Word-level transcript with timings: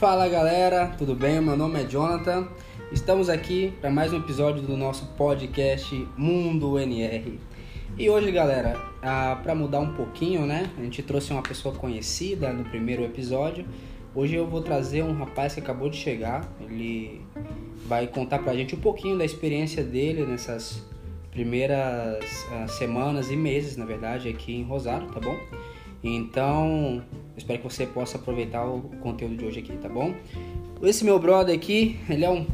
Fala 0.00 0.26
galera, 0.28 0.94
tudo 0.96 1.14
bem? 1.14 1.42
Meu 1.42 1.58
nome 1.58 1.82
é 1.82 1.86
Jonathan. 1.86 2.48
Estamos 2.90 3.28
aqui 3.28 3.74
para 3.82 3.90
mais 3.90 4.14
um 4.14 4.16
episódio 4.16 4.62
do 4.62 4.74
nosso 4.74 5.04
podcast 5.08 5.94
Mundo 6.16 6.78
NR. 6.78 7.38
E 7.98 8.08
hoje, 8.08 8.32
galera, 8.32 8.80
ah, 9.02 9.38
para 9.42 9.54
mudar 9.54 9.80
um 9.80 9.92
pouquinho, 9.92 10.46
né? 10.46 10.70
A 10.78 10.80
gente 10.80 11.02
trouxe 11.02 11.34
uma 11.34 11.42
pessoa 11.42 11.74
conhecida 11.74 12.50
no 12.50 12.64
primeiro 12.64 13.04
episódio. 13.04 13.66
Hoje 14.14 14.36
eu 14.36 14.46
vou 14.46 14.62
trazer 14.62 15.04
um 15.04 15.12
rapaz 15.12 15.52
que 15.52 15.60
acabou 15.60 15.90
de 15.90 15.98
chegar. 15.98 16.50
Ele 16.62 17.20
vai 17.86 18.06
contar 18.06 18.38
pra 18.38 18.54
gente 18.54 18.74
um 18.74 18.80
pouquinho 18.80 19.18
da 19.18 19.24
experiência 19.26 19.84
dele 19.84 20.24
nessas 20.24 20.82
primeiras 21.30 22.24
ah, 22.52 22.66
semanas 22.68 23.30
e 23.30 23.36
meses, 23.36 23.76
na 23.76 23.84
verdade, 23.84 24.30
aqui 24.30 24.54
em 24.54 24.62
Rosário, 24.62 25.08
tá 25.08 25.20
bom? 25.20 25.36
Então, 26.02 27.04
espero 27.40 27.58
que 27.58 27.64
você 27.64 27.86
possa 27.86 28.18
aproveitar 28.18 28.64
o 28.64 28.82
conteúdo 29.02 29.36
de 29.36 29.44
hoje 29.44 29.60
aqui, 29.60 29.76
tá 29.76 29.88
bom? 29.88 30.14
Esse 30.82 31.04
meu 31.04 31.18
brother 31.18 31.54
aqui, 31.54 31.98
ele 32.08 32.24
é 32.24 32.30
um 32.30 32.46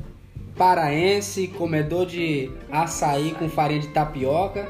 paraense, 0.57 1.49
comedor 1.49 2.07
de 2.07 2.51
açaí 2.71 3.33
com 3.33 3.49
farinha 3.49 3.81
de 3.81 3.89
tapioca. 3.89 4.69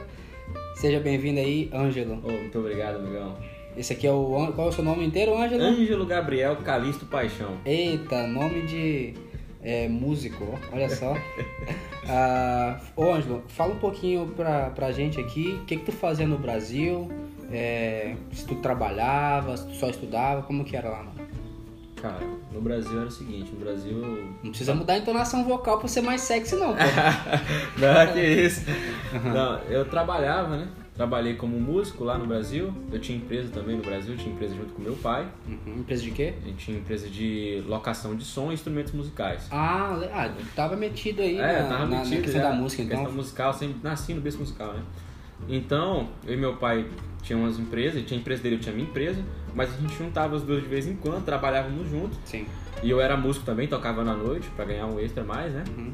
Seja 0.74 1.00
bem-vindo 1.00 1.38
aí, 1.38 1.70
Ângelo. 1.72 2.20
Oh, 2.24 2.30
muito 2.30 2.58
obrigado, 2.58 2.96
amigão. 2.96 3.36
Esse 3.76 3.92
aqui 3.92 4.06
é 4.06 4.12
o. 4.12 4.52
Qual 4.54 4.66
é 4.66 4.70
o 4.70 4.72
seu 4.72 4.84
nome 4.84 5.04
inteiro, 5.04 5.36
Ângelo? 5.36 5.62
Ângelo 5.62 6.06
Gabriel 6.06 6.56
Calixto 6.56 7.06
Paixão. 7.06 7.58
Eita, 7.64 8.26
nome 8.26 8.62
de 8.62 9.14
é, 9.62 9.88
músico, 9.88 10.58
olha 10.72 10.88
só. 10.88 11.14
ah, 12.08 12.80
ô, 12.96 13.12
Ângelo, 13.12 13.42
fala 13.48 13.74
um 13.74 13.78
pouquinho 13.78 14.26
pra, 14.34 14.70
pra 14.70 14.92
gente 14.92 15.20
aqui, 15.20 15.58
o 15.62 15.64
que, 15.66 15.76
que 15.76 15.84
tu 15.84 15.92
fazia 15.92 16.26
no 16.26 16.38
Brasil? 16.38 17.10
É, 17.50 18.14
se 18.32 18.44
tu 18.46 18.56
trabalhava, 18.56 19.56
se 19.56 19.66
tu 19.66 19.74
só 19.74 19.88
estudava, 19.88 20.42
como 20.42 20.64
que 20.64 20.76
era 20.76 20.88
lá, 20.90 20.98
mano? 21.04 21.26
Cara, 22.00 22.20
no 22.52 22.60
Brasil 22.60 22.98
era 22.98 23.06
o 23.06 23.10
seguinte, 23.10 23.50
no 23.52 23.60
Brasil. 23.60 23.96
Não 24.42 24.50
precisa 24.50 24.74
mudar 24.74 24.94
a 24.94 24.98
entonação 24.98 25.44
vocal 25.44 25.78
pra 25.78 25.88
ser 25.88 26.02
mais 26.02 26.20
sexy, 26.20 26.54
não, 26.56 26.74
pô. 26.74 26.78
não, 27.80 28.12
que 28.12 28.20
isso. 28.20 28.64
Não, 29.32 29.58
eu 29.70 29.84
trabalhava, 29.86 30.56
né? 30.56 30.68
Trabalhei 30.94 31.34
como 31.34 31.58
músico 31.60 32.04
lá 32.04 32.16
no 32.18 32.26
Brasil. 32.26 32.72
Eu 32.92 32.98
tinha 33.00 33.16
empresa 33.18 33.50
também 33.52 33.76
no 33.76 33.82
Brasil, 33.82 34.12
eu 34.14 34.18
tinha 34.18 34.32
empresa 34.34 34.54
junto 34.54 34.72
com 34.74 34.82
meu 34.82 34.94
pai. 34.96 35.26
Uhum, 35.46 35.80
Empresa 35.80 36.02
de 36.02 36.10
quê? 36.10 36.34
A 36.42 36.46
gente 36.46 36.64
tinha 36.64 36.78
empresa 36.78 37.08
de 37.08 37.62
locação 37.66 38.14
de 38.14 38.24
som 38.24 38.50
e 38.50 38.54
instrumentos 38.54 38.92
musicais. 38.92 39.46
Ah, 39.50 39.98
ah, 40.14 40.30
tava 40.54 40.74
metido 40.76 41.20
aí 41.22 41.38
É, 41.38 41.62
na, 41.62 41.68
tava 41.68 41.78
na- 41.86 41.86
na 41.86 42.04
metido 42.04 42.22
questão 42.22 42.42
já. 42.42 42.48
da 42.50 42.54
música, 42.54 42.82
então. 42.82 42.96
Questão 42.98 43.14
musical, 43.14 43.52
sempre 43.54 43.76
nasci 43.82 44.14
no 44.14 44.20
berço 44.22 44.38
musical, 44.38 44.72
né? 44.74 44.82
Então, 45.48 46.08
eu 46.26 46.32
e 46.34 46.36
meu 46.36 46.56
pai 46.56 46.86
tinha 47.26 47.36
umas 47.38 47.58
empresas, 47.58 48.02
tinha 48.06 48.16
a 48.18 48.20
empresa 48.20 48.42
dele, 48.42 48.56
eu 48.56 48.60
tinha 48.60 48.72
a 48.72 48.76
minha 48.76 48.88
empresa, 48.88 49.20
mas 49.54 49.74
a 49.74 49.76
gente 49.80 49.94
juntava 49.98 50.36
as 50.36 50.42
duas 50.42 50.62
de 50.62 50.68
vez 50.68 50.86
em 50.86 50.94
quando, 50.96 51.24
trabalhávamos 51.24 51.90
juntos. 51.90 52.16
Sim. 52.24 52.46
E 52.82 52.88
eu 52.90 53.00
era 53.00 53.16
músico 53.16 53.44
também, 53.44 53.66
tocava 53.66 54.04
na 54.04 54.14
noite 54.14 54.48
pra 54.54 54.64
ganhar 54.64 54.86
um 54.86 55.00
extra 55.00 55.24
mais, 55.24 55.52
né? 55.52 55.64
Uhum. 55.76 55.92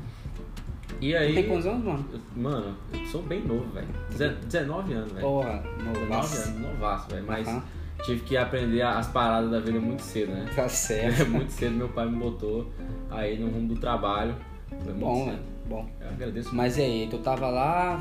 E 1.01 1.17
aí. 1.17 1.35
Tem 1.35 1.49
quantos 1.49 1.67
anos, 1.67 1.85
mano? 1.85 2.05
eu- 2.13 2.43
Mano, 2.43 2.77
eu 2.93 3.07
sou 3.07 3.23
bem 3.23 3.41
novo, 3.43 3.65
velho. 3.73 3.89
Deze- 4.11 4.35
19 4.47 4.93
anos, 4.93 5.13
velho. 5.13 5.23
Porra, 5.27 5.63
19 5.79 6.01
novaço. 6.01 6.49
anos, 6.49 6.61
novaço, 6.61 7.09
velho. 7.11 7.25
Mas 7.27 7.49
Aham. 7.49 7.63
tive 8.05 8.21
que 8.21 8.37
aprender 8.37 8.83
as 8.83 9.07
paradas 9.09 9.51
da 9.51 9.59
vida 9.61 9.81
muito 9.81 10.03
cedo, 10.03 10.33
né? 10.33 10.47
Tá 10.55 10.69
certo. 10.69 11.27
muito 11.31 11.51
cedo 11.51 11.75
meu 11.77 11.89
pai 11.89 12.07
me 12.09 12.17
botou 12.19 12.71
aí 13.11 13.39
no 13.39 13.49
rumo 13.49 13.69
do 13.69 13.77
trabalho. 13.81 14.35
Foi 14.69 14.93
muito 14.93 14.99
Bom, 15.01 15.15
cedo. 15.25 15.27
mano. 15.27 15.53
Bom. 15.69 15.89
Eu 16.01 16.09
agradeço 16.09 16.55
Mas 16.55 16.77
e 16.77 16.83
aí, 16.83 17.09
tu 17.11 17.19
tava 17.19 17.49
lá, 17.49 17.99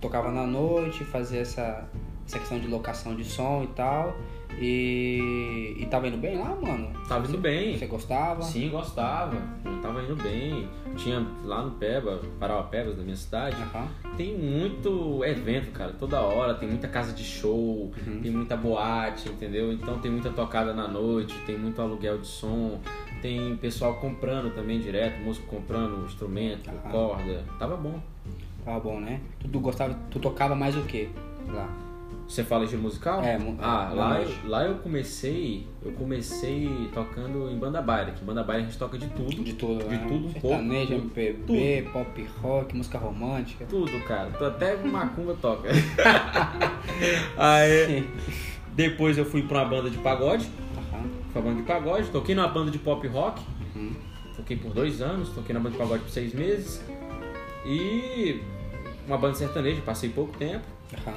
tocava 0.00 0.30
na 0.30 0.44
noite, 0.46 1.04
fazia 1.04 1.40
essa, 1.40 1.88
essa 2.28 2.38
questão 2.38 2.58
de 2.60 2.68
locação 2.68 3.16
de 3.16 3.24
som 3.24 3.62
e 3.64 3.68
tal. 3.68 4.14
E, 4.60 5.76
e 5.78 5.86
tava 5.86 6.08
indo 6.08 6.18
bem 6.18 6.36
lá, 6.38 6.54
mano? 6.54 6.90
Tava 7.08 7.26
indo 7.26 7.38
bem. 7.38 7.78
Você 7.78 7.86
gostava? 7.86 8.42
Sim, 8.42 8.68
gostava. 8.68 9.36
Eu 9.64 9.80
tava 9.80 10.02
indo 10.02 10.16
bem. 10.16 10.68
Tinha 10.96 11.24
lá 11.44 11.62
no 11.62 11.70
Peba, 11.72 12.20
Parauapebas, 12.40 12.96
da 12.96 13.02
minha 13.02 13.16
cidade, 13.16 13.56
tem 14.16 14.36
muito 14.36 15.24
evento, 15.24 15.70
cara, 15.70 15.92
toda 15.92 16.20
hora. 16.20 16.54
Tem 16.54 16.68
muita 16.68 16.88
casa 16.88 17.12
de 17.12 17.22
show, 17.24 17.92
Uhum. 18.06 18.20
tem 18.20 18.30
muita 18.30 18.56
boate, 18.56 19.28
entendeu? 19.28 19.72
Então 19.72 19.98
tem 20.00 20.10
muita 20.10 20.30
tocada 20.30 20.74
na 20.74 20.88
noite, 20.88 21.34
tem 21.46 21.56
muito 21.56 21.80
aluguel 21.80 22.18
de 22.18 22.26
som. 22.26 22.80
Tem 23.22 23.56
pessoal 23.56 23.94
comprando 23.96 24.52
também 24.54 24.80
direto, 24.80 25.20
músico 25.22 25.46
comprando 25.46 26.04
instrumento, 26.04 26.70
corda. 26.90 27.44
Tava 27.58 27.76
bom. 27.76 28.00
Tava 28.64 28.80
bom, 28.80 29.00
né? 29.00 29.20
Tu, 29.40 29.48
tu 29.48 29.60
gostava, 29.60 29.94
tu 30.10 30.18
tocava 30.18 30.54
mais 30.54 30.76
o 30.76 30.82
quê 30.82 31.08
lá? 31.48 31.68
Você 32.28 32.44
fala 32.44 32.64
estilo 32.64 32.82
musical? 32.82 33.22
É, 33.22 33.38
Ah, 33.58 33.88
é, 33.90 33.94
lá, 33.94 34.20
eu, 34.20 34.30
lá 34.44 34.64
eu 34.64 34.74
comecei, 34.76 35.66
eu 35.82 35.92
comecei 35.92 36.68
tocando 36.92 37.50
em 37.50 37.56
banda 37.58 37.80
baile, 37.80 38.12
que 38.12 38.22
banda 38.22 38.44
baile 38.44 38.64
a 38.64 38.66
gente 38.66 38.78
toca 38.78 38.98
de 38.98 39.06
tudo. 39.08 39.42
De 39.42 39.54
tudo, 39.54 39.82
De 39.84 39.96
né? 39.96 40.04
tudo 40.06 40.26
um 40.28 40.32
pouco. 40.34 40.48
Sertanejo, 40.48 40.86
tudo, 40.88 41.04
MPB, 41.18 41.88
pop 41.90 42.26
rock, 42.42 42.76
música 42.76 42.98
romântica. 42.98 43.64
Tudo, 43.64 43.98
cara. 44.06 44.28
Até 44.46 44.76
macumba 44.76 45.34
toca. 45.40 45.70
Aí, 47.36 48.06
depois 48.74 49.16
eu 49.16 49.24
fui 49.24 49.42
pra 49.42 49.60
uma 49.62 49.64
banda 49.70 49.88
de 49.88 49.96
pagode. 49.98 50.46
Aham. 50.76 51.04
Foi 51.32 51.40
uma 51.42 51.48
banda 51.50 51.62
de 51.62 51.66
pagode. 51.66 52.10
Toquei 52.10 52.34
numa 52.34 52.48
banda 52.48 52.70
de 52.70 52.78
pop 52.78 53.06
rock. 53.08 53.40
Uhum. 53.74 53.92
Toquei 54.36 54.56
por 54.58 54.72
dois 54.74 55.00
anos. 55.00 55.30
Toquei 55.30 55.54
na 55.54 55.60
banda 55.60 55.72
de 55.72 55.78
pagode 55.78 56.02
por 56.02 56.10
seis 56.10 56.34
meses. 56.34 56.82
E 57.64 58.40
uma 59.06 59.16
banda 59.16 59.34
sertaneja. 59.34 59.80
Passei 59.80 60.10
pouco 60.10 60.36
tempo. 60.36 60.64
Aham. 60.94 61.16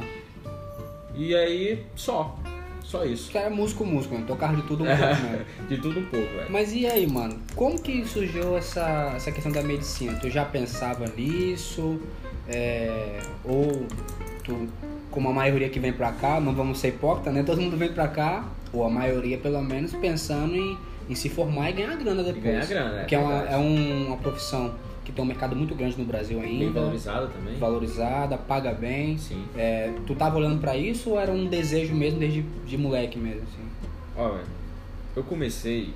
E 1.15 1.35
aí, 1.35 1.83
só. 1.95 2.37
Só 2.83 3.05
isso. 3.05 3.27
Os 3.27 3.29
caras 3.33 3.51
é 3.51 3.55
músico, 3.55 3.85
músico, 3.85 4.15
né? 4.15 4.23
Tocava 4.27 4.55
de 4.55 4.63
tudo 4.63 4.83
um 4.83 4.87
pouco, 4.87 5.01
né? 5.03 5.45
De 5.69 5.77
tudo 5.77 5.99
um 5.99 6.05
pouco, 6.05 6.25
velho. 6.27 6.47
Mas 6.51 6.73
e 6.73 6.85
aí, 6.85 7.07
mano? 7.07 7.39
Como 7.55 7.79
que 7.81 8.03
surgiu 8.05 8.57
essa, 8.57 9.13
essa 9.15 9.31
questão 9.31 9.51
da 9.51 9.61
medicina? 9.61 10.17
Tu 10.19 10.29
já 10.29 10.43
pensava 10.43 11.05
nisso? 11.15 11.99
É, 12.49 13.19
ou 13.45 13.85
tu, 14.43 14.67
como 15.09 15.29
a 15.29 15.33
maioria 15.33 15.69
que 15.69 15.79
vem 15.79 15.93
pra 15.93 16.11
cá, 16.11 16.39
não 16.41 16.53
vamos 16.53 16.79
ser 16.79 16.89
hipócritas, 16.89 17.33
né? 17.33 17.43
Todo 17.43 17.61
mundo 17.61 17.77
vem 17.77 17.93
pra 17.93 18.07
cá, 18.07 18.45
ou 18.73 18.83
a 18.83 18.89
maioria 18.89 19.37
pelo 19.37 19.61
menos, 19.61 19.93
pensando 19.93 20.55
em, 20.55 20.77
em 21.09 21.15
se 21.15 21.29
formar 21.29 21.69
e 21.69 21.73
ganhar 21.73 21.95
grana 21.95 22.23
depois. 22.23 22.43
ganhar 22.43 22.65
grana, 22.65 23.01
é 23.01 23.05
Que 23.05 23.15
é, 23.15 23.19
uma, 23.19 23.33
é 23.45 23.57
um- 23.57 24.07
uma 24.07 24.17
profissão 24.17 24.73
que 25.03 25.11
tem 25.11 25.23
um 25.23 25.27
mercado 25.27 25.55
muito 25.55 25.73
grande 25.73 25.97
no 25.97 26.05
Brasil 26.05 26.39
Bem 26.39 26.61
ainda. 26.63 26.79
valorizada 26.79 27.27
também. 27.27 27.55
Valorizada, 27.57 28.37
paga 28.37 28.71
bem. 28.73 29.17
Sim. 29.17 29.43
É, 29.55 29.91
tu 30.05 30.13
tava 30.15 30.37
olhando 30.37 30.59
pra 30.59 30.77
isso 30.77 31.11
ou 31.11 31.19
era 31.19 31.31
um 31.31 31.45
desejo 31.47 31.93
mesmo 31.95 32.19
desde 32.19 32.41
de 32.65 32.77
moleque 32.77 33.17
mesmo? 33.17 33.41
Assim? 33.43 34.31
Velho, 34.33 34.45
eu 35.15 35.23
comecei 35.23 35.89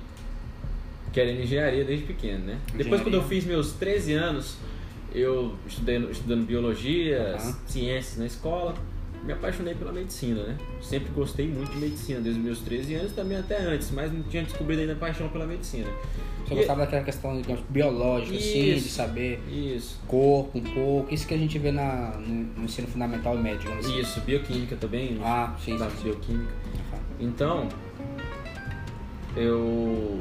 querendo 1.12 1.40
engenharia 1.42 1.84
desde 1.84 2.04
pequeno, 2.04 2.44
né? 2.44 2.58
Depois, 2.66 2.80
Engenharia. 2.86 3.04
quando 3.04 3.14
eu 3.14 3.22
fiz 3.22 3.44
meus 3.44 3.72
13 3.72 4.12
anos, 4.14 4.56
eu 5.14 5.54
estudei 5.66 5.98
estudando 6.10 6.44
biologia, 6.44 7.36
Aham. 7.38 7.56
ciências 7.66 8.18
na 8.18 8.26
escola, 8.26 8.74
me 9.26 9.32
apaixonei 9.32 9.74
pela 9.74 9.92
medicina, 9.92 10.42
né? 10.44 10.56
Sempre 10.80 11.10
gostei 11.12 11.48
muito 11.48 11.72
de 11.72 11.78
medicina, 11.78 12.20
desde 12.20 12.38
os 12.40 12.44
meus 12.46 12.60
13 12.60 12.94
anos, 12.94 13.12
também 13.12 13.36
até 13.36 13.58
antes, 13.60 13.90
mas 13.90 14.12
não 14.12 14.22
tinha 14.22 14.42
descobrido 14.44 14.80
ainda 14.82 14.92
a 14.92 14.96
paixão 14.96 15.28
pela 15.28 15.44
medicina. 15.46 15.88
Você 16.46 16.54
E- 16.54 16.56
gostava 16.58 16.80
daquela 16.82 17.02
questão 17.02 17.40
digamos, 17.40 17.60
biológica, 17.68 18.36
assim, 18.36 18.52
de 18.62 18.70
Isso. 18.76 18.88
saber 18.90 19.40
Isso. 19.50 20.00
corpo 20.06 20.58
um 20.58 20.62
pouco, 20.62 21.12
isso 21.12 21.26
que 21.26 21.34
a 21.34 21.38
gente 21.38 21.58
vê 21.58 21.72
na, 21.72 22.12
no, 22.18 22.44
no 22.56 22.64
ensino 22.64 22.86
fundamental 22.86 23.34
e 23.34 23.38
médio, 23.42 23.72
assim. 23.72 23.98
Isso, 23.98 24.20
bioquímica 24.20 24.76
também, 24.76 25.18
Ah, 25.22 25.54
sim, 25.58 25.76
sim, 25.76 25.84
bioquímica. 26.04 26.52
Então, 27.18 27.68
eu 29.36 30.20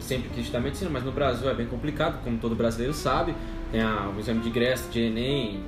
sempre 0.00 0.28
quis 0.30 0.40
estudar 0.44 0.60
medicina, 0.60 0.90
mas 0.90 1.02
no 1.02 1.10
Brasil 1.12 1.48
é 1.50 1.54
bem 1.54 1.66
complicado, 1.66 2.22
como 2.22 2.38
todo 2.38 2.54
brasileiro 2.54 2.94
sabe. 2.94 3.34
Tem 3.72 3.80
a, 3.82 4.08
o 4.16 4.18
exame 4.20 4.40
de 4.40 4.48
ingresso 4.48 4.88
de 4.90 5.00
Enem, 5.00 5.60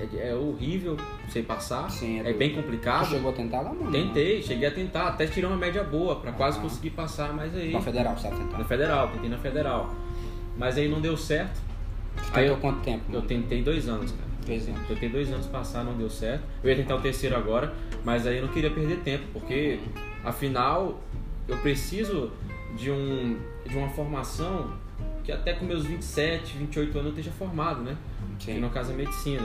é, 0.00 0.28
é 0.30 0.34
horrível 0.34 0.96
você 1.28 1.42
passar, 1.42 1.90
Sim, 1.90 2.20
é 2.20 2.30
é, 2.30 2.32
bem 2.32 2.54
complicado. 2.54 3.08
chegou 3.10 3.30
a 3.30 3.34
tentar 3.34 3.60
lá, 3.60 3.72
mano? 3.72 3.90
Tentei, 3.90 4.42
cheguei 4.42 4.68
a 4.68 4.70
tentar, 4.70 5.08
até 5.08 5.26
tirei 5.26 5.48
uma 5.48 5.56
média 5.56 5.82
boa, 5.84 6.16
pra 6.16 6.32
quase 6.32 6.58
conseguir 6.60 6.90
passar, 6.90 7.32
mas 7.32 7.54
aí. 7.54 7.72
Na 7.72 7.80
federal, 7.80 8.16
você 8.16 8.28
tava 8.28 8.58
Na 8.58 8.64
federal, 8.64 9.08
tentei 9.08 9.30
na 9.30 9.38
federal. 9.38 9.94
Mas 10.56 10.76
aí 10.78 10.88
não 10.88 11.00
deu 11.00 11.16
certo. 11.16 11.60
Aí 12.32 12.42
Aí 12.42 12.46
eu 12.46 12.54
eu, 12.54 12.60
quanto 12.60 12.80
tempo? 12.80 13.04
eu 13.08 13.14
mano? 13.16 13.26
tentei 13.26 13.62
dois 13.62 13.88
anos, 13.88 14.10
cara. 14.12 14.26
Dois 14.46 14.68
anos. 14.68 14.86
Tentei 14.86 15.08
dois 15.08 15.30
anos 15.32 15.46
passar, 15.46 15.84
não 15.84 15.94
deu 15.94 16.08
certo. 16.08 16.42
Eu 16.62 16.70
ia 16.70 16.76
tentar 16.76 16.96
o 16.96 17.00
terceiro 17.00 17.36
agora, 17.36 17.74
mas 18.04 18.26
aí 18.26 18.36
eu 18.38 18.46
não 18.46 18.52
queria 18.52 18.70
perder 18.70 18.98
tempo, 19.00 19.24
porque 19.32 19.78
afinal 20.24 21.00
eu 21.48 21.56
preciso 21.58 22.30
de, 22.76 22.90
um, 22.90 23.38
de 23.68 23.76
uma 23.76 23.88
formação 23.90 24.72
que 25.24 25.30
até 25.32 25.52
com 25.52 25.64
meus 25.66 25.84
27, 25.84 26.56
28 26.56 26.90
anos 26.98 27.04
eu 27.04 27.08
esteja 27.18 27.30
formado, 27.32 27.82
né? 27.82 27.96
Que 28.38 28.52
Sim. 28.54 28.60
no 28.60 28.70
caso 28.70 28.92
é 28.92 28.94
medicina. 28.94 29.42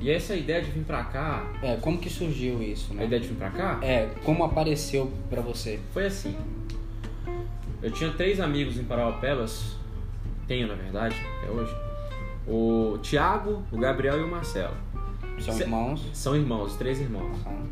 E 0.00 0.10
essa 0.10 0.34
ideia 0.34 0.60
de 0.60 0.70
vir 0.70 0.84
pra 0.84 1.04
cá, 1.04 1.44
É, 1.62 1.76
como 1.76 1.98
que 1.98 2.10
surgiu 2.10 2.62
isso, 2.62 2.92
a 2.92 2.96
né? 2.96 3.04
ideia 3.04 3.20
de 3.22 3.28
vir 3.28 3.36
pra 3.36 3.50
cá, 3.50 3.78
É, 3.80 4.08
como 4.24 4.44
apareceu 4.44 5.10
pra 5.30 5.40
você? 5.40 5.78
foi 5.92 6.06
assim. 6.06 6.36
Eu 7.82 7.90
tinha 7.90 8.10
três 8.12 8.40
amigos 8.40 8.78
em 8.78 8.84
Parauapebas, 8.84 9.76
tenho 10.48 10.66
na 10.66 10.74
verdade, 10.74 11.14
até 11.38 11.50
hoje. 11.50 11.74
O 12.46 12.98
Thiago, 13.02 13.62
o 13.72 13.78
Gabriel 13.78 14.18
e 14.20 14.22
o 14.22 14.28
Marcelo. 14.28 14.74
São 15.38 15.54
Cê- 15.54 15.62
irmãos? 15.64 16.04
São 16.12 16.36
irmãos, 16.36 16.76
três 16.76 17.00
irmãos. 17.00 17.36
Aham. 17.46 17.64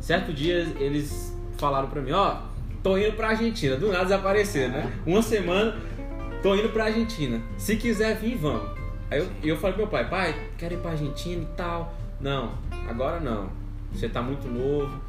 Certo 0.00 0.32
dia 0.32 0.66
eles 0.78 1.36
falaram 1.58 1.88
pra 1.88 2.00
mim, 2.00 2.12
ó, 2.12 2.38
tô 2.82 2.96
indo 2.96 3.12
pra 3.12 3.28
Argentina. 3.30 3.76
Do 3.76 3.88
nada 3.88 4.04
desaparecer, 4.04 4.70
né? 4.70 4.90
Uma 5.06 5.22
semana, 5.22 5.76
tô 6.42 6.54
indo 6.54 6.68
pra 6.70 6.84
Argentina. 6.86 7.40
Se 7.58 7.76
quiser 7.76 8.16
vir, 8.16 8.36
vamos. 8.36 8.79
Aí 9.10 9.18
eu, 9.18 9.28
eu 9.42 9.56
falei 9.56 9.74
pro 9.74 9.82
meu 9.82 9.90
pai, 9.90 10.08
pai, 10.08 10.34
quero 10.56 10.74
ir 10.74 10.78
pra 10.78 10.92
Argentina 10.92 11.42
e 11.42 11.56
tal. 11.56 11.92
Não, 12.20 12.52
agora 12.88 13.18
não. 13.20 13.48
Você 13.92 14.08
tá 14.08 14.22
muito 14.22 14.46
novo, 14.46 15.00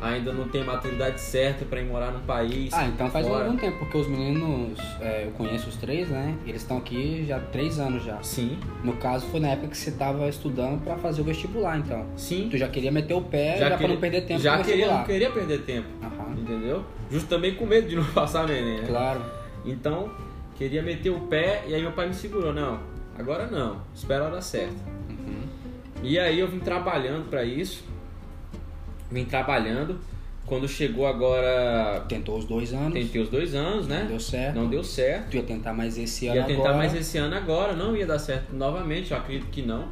ainda 0.00 0.32
não 0.32 0.48
tem 0.48 0.64
maturidade 0.64 1.20
certa 1.20 1.64
pra 1.64 1.80
ir 1.80 1.84
morar 1.84 2.10
num 2.10 2.20
país. 2.22 2.72
Ah, 2.74 2.86
então 2.86 3.08
faz 3.10 3.24
fora. 3.28 3.44
algum 3.44 3.56
tempo, 3.56 3.78
porque 3.78 3.96
os 3.96 4.08
meninos, 4.08 4.76
é, 5.00 5.24
eu 5.26 5.30
conheço 5.32 5.68
os 5.68 5.76
três, 5.76 6.08
né? 6.08 6.36
Eles 6.44 6.62
estão 6.62 6.78
aqui 6.78 7.24
já 7.28 7.36
há 7.36 7.40
três 7.40 7.78
anos 7.78 8.02
já. 8.02 8.20
Sim, 8.22 8.58
No 8.82 8.94
caso, 8.94 9.26
foi 9.26 9.38
na 9.38 9.48
época 9.50 9.68
que 9.68 9.76
você 9.76 9.92
tava 9.92 10.28
estudando 10.28 10.82
pra 10.82 10.96
fazer 10.96 11.20
o 11.20 11.24
vestibular, 11.24 11.78
então. 11.78 12.06
sim. 12.16 12.48
Tu 12.50 12.56
já 12.58 12.66
queria 12.66 12.90
meter 12.90 13.14
o 13.14 13.22
pé 13.22 13.56
já, 13.58 13.68
pra 13.68 13.76
queria- 13.78 13.94
não 13.94 14.00
perder 14.00 14.20
tempo 14.22 14.40
Já 14.40 14.58
queria, 14.64 14.92
não 14.92 15.04
queria 15.04 15.30
perder 15.30 15.58
tempo, 15.60 15.86
Aham, 16.02 16.32
entendeu? 16.40 16.84
Justo 17.08 17.28
também 17.28 17.54
com 17.54 17.64
medo 17.66 17.86
de 17.88 17.94
não 17.94 18.04
passar 18.12 18.48
neném, 18.48 18.80
né? 18.80 18.84
claro. 18.88 19.20
Então, 19.64 20.10
queria 20.56 20.82
meter 20.82 21.10
o 21.10 21.20
pé 21.20 21.62
e 21.68 21.74
aí 21.74 21.80
meu 21.80 21.92
pai 21.92 22.08
me 22.08 22.14
segurou. 22.14 22.52
Não, 22.52 22.80
agora 23.18 23.46
não, 23.46 23.80
espera 23.94 24.24
a 24.24 24.26
hora 24.28 24.40
certa. 24.42 24.74
Uhum. 25.08 25.42
E 26.02 26.18
aí 26.18 26.38
eu 26.40 26.48
vim 26.48 26.58
trabalhando 26.60 27.28
pra 27.28 27.44
isso. 27.44 27.84
Vim 29.10 29.24
trabalhando. 29.24 29.98
Quando 30.46 30.68
chegou 30.68 31.06
agora, 31.06 32.04
Tentou 32.06 32.36
os 32.38 32.44
dois 32.44 32.74
anos, 32.74 32.92
tentei 32.92 33.22
os 33.22 33.30
dois 33.30 33.54
anos, 33.54 33.88
não 33.88 33.96
né? 33.96 34.04
deu 34.06 34.20
certo. 34.20 34.54
Não 34.56 34.66
deu 34.68 34.84
certo. 34.84 35.30
Tu 35.30 35.36
ia 35.38 35.42
tentar 35.42 35.72
mais 35.72 35.96
esse 35.96 36.26
ano 36.26 36.36
Ia 36.36 36.44
tentar 36.44 36.60
agora. 36.60 36.76
mais 36.76 36.94
esse 36.94 37.16
ano 37.16 37.34
agora, 37.34 37.72
não 37.72 37.96
ia 37.96 38.06
dar 38.06 38.18
certo 38.18 38.54
novamente, 38.54 39.10
eu 39.12 39.16
acredito 39.16 39.46
que 39.50 39.62
não. 39.62 39.88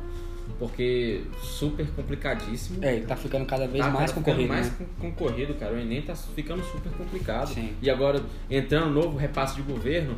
Porque 0.58 1.22
super 1.42 1.86
complicadíssimo. 1.96 2.84
É, 2.84 3.00
tá 3.00 3.16
ficando 3.16 3.46
cada 3.46 3.66
vez 3.66 3.82
Tá, 3.82 3.90
mais 3.90 4.12
cara, 4.12 4.22
concorrido, 4.22 4.48
mais 4.48 4.66
né? 4.78 4.86
con- 5.00 5.10
concorrido, 5.10 5.54
cara. 5.54 5.72
O 5.74 5.78
Enem 5.78 6.02
tá 6.02 6.14
ficando 6.14 6.62
super 6.64 6.92
complicado. 6.92 7.48
Sim. 7.48 7.72
E 7.80 7.88
agora, 7.88 8.20
entrando 8.50 8.90
novo 8.92 9.16
repasse 9.16 9.56
de 9.56 9.62
governo, 9.62 10.16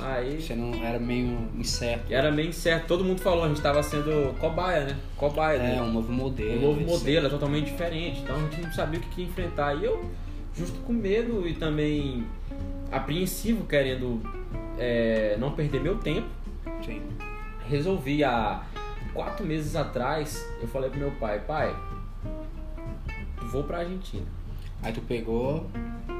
aí 0.00 0.40
Você 0.40 0.54
não 0.54 0.74
era 0.84 0.98
meio 0.98 1.48
incerto. 1.56 2.12
era 2.12 2.30
meio 2.30 2.48
incerto. 2.48 2.86
Todo 2.86 3.04
mundo 3.04 3.20
falou, 3.20 3.44
a 3.44 3.48
gente 3.48 3.60
tava 3.60 3.82
sendo 3.82 4.34
cobaia, 4.38 4.84
né? 4.84 4.96
Cobaia. 5.16 5.58
É, 5.58 5.76
né? 5.76 5.82
um 5.82 5.92
novo 5.92 6.12
modelo. 6.12 6.58
um 6.58 6.60
novo 6.60 6.80
modelo, 6.80 7.26
é 7.26 7.30
totalmente 7.30 7.66
diferente. 7.66 8.20
Então 8.20 8.36
a 8.36 8.40
gente 8.40 8.60
não 8.60 8.72
sabia 8.72 9.00
o 9.00 9.02
que, 9.02 9.22
enfrentar. 9.22 9.74
E 9.74 9.84
eu, 9.84 10.04
justo 10.54 10.78
com 10.80 10.92
medo 10.92 11.46
e 11.46 11.54
também 11.54 12.26
apreensivo, 12.90 13.64
querendo 13.64 14.20
é, 14.78 15.36
não 15.38 15.52
perder 15.52 15.80
meu 15.80 15.98
tempo, 15.98 16.28
Sim. 16.84 17.02
resolvi 17.68 18.22
há 18.22 18.62
quatro 19.12 19.46
meses 19.46 19.74
atrás, 19.74 20.46
eu 20.60 20.68
falei 20.68 20.90
pro 20.90 20.98
meu 20.98 21.10
pai, 21.12 21.40
pai, 21.40 21.74
vou 23.50 23.64
pra 23.64 23.78
Argentina. 23.78 24.26
Aí 24.82 24.92
tu 24.92 25.00
pegou 25.00 25.68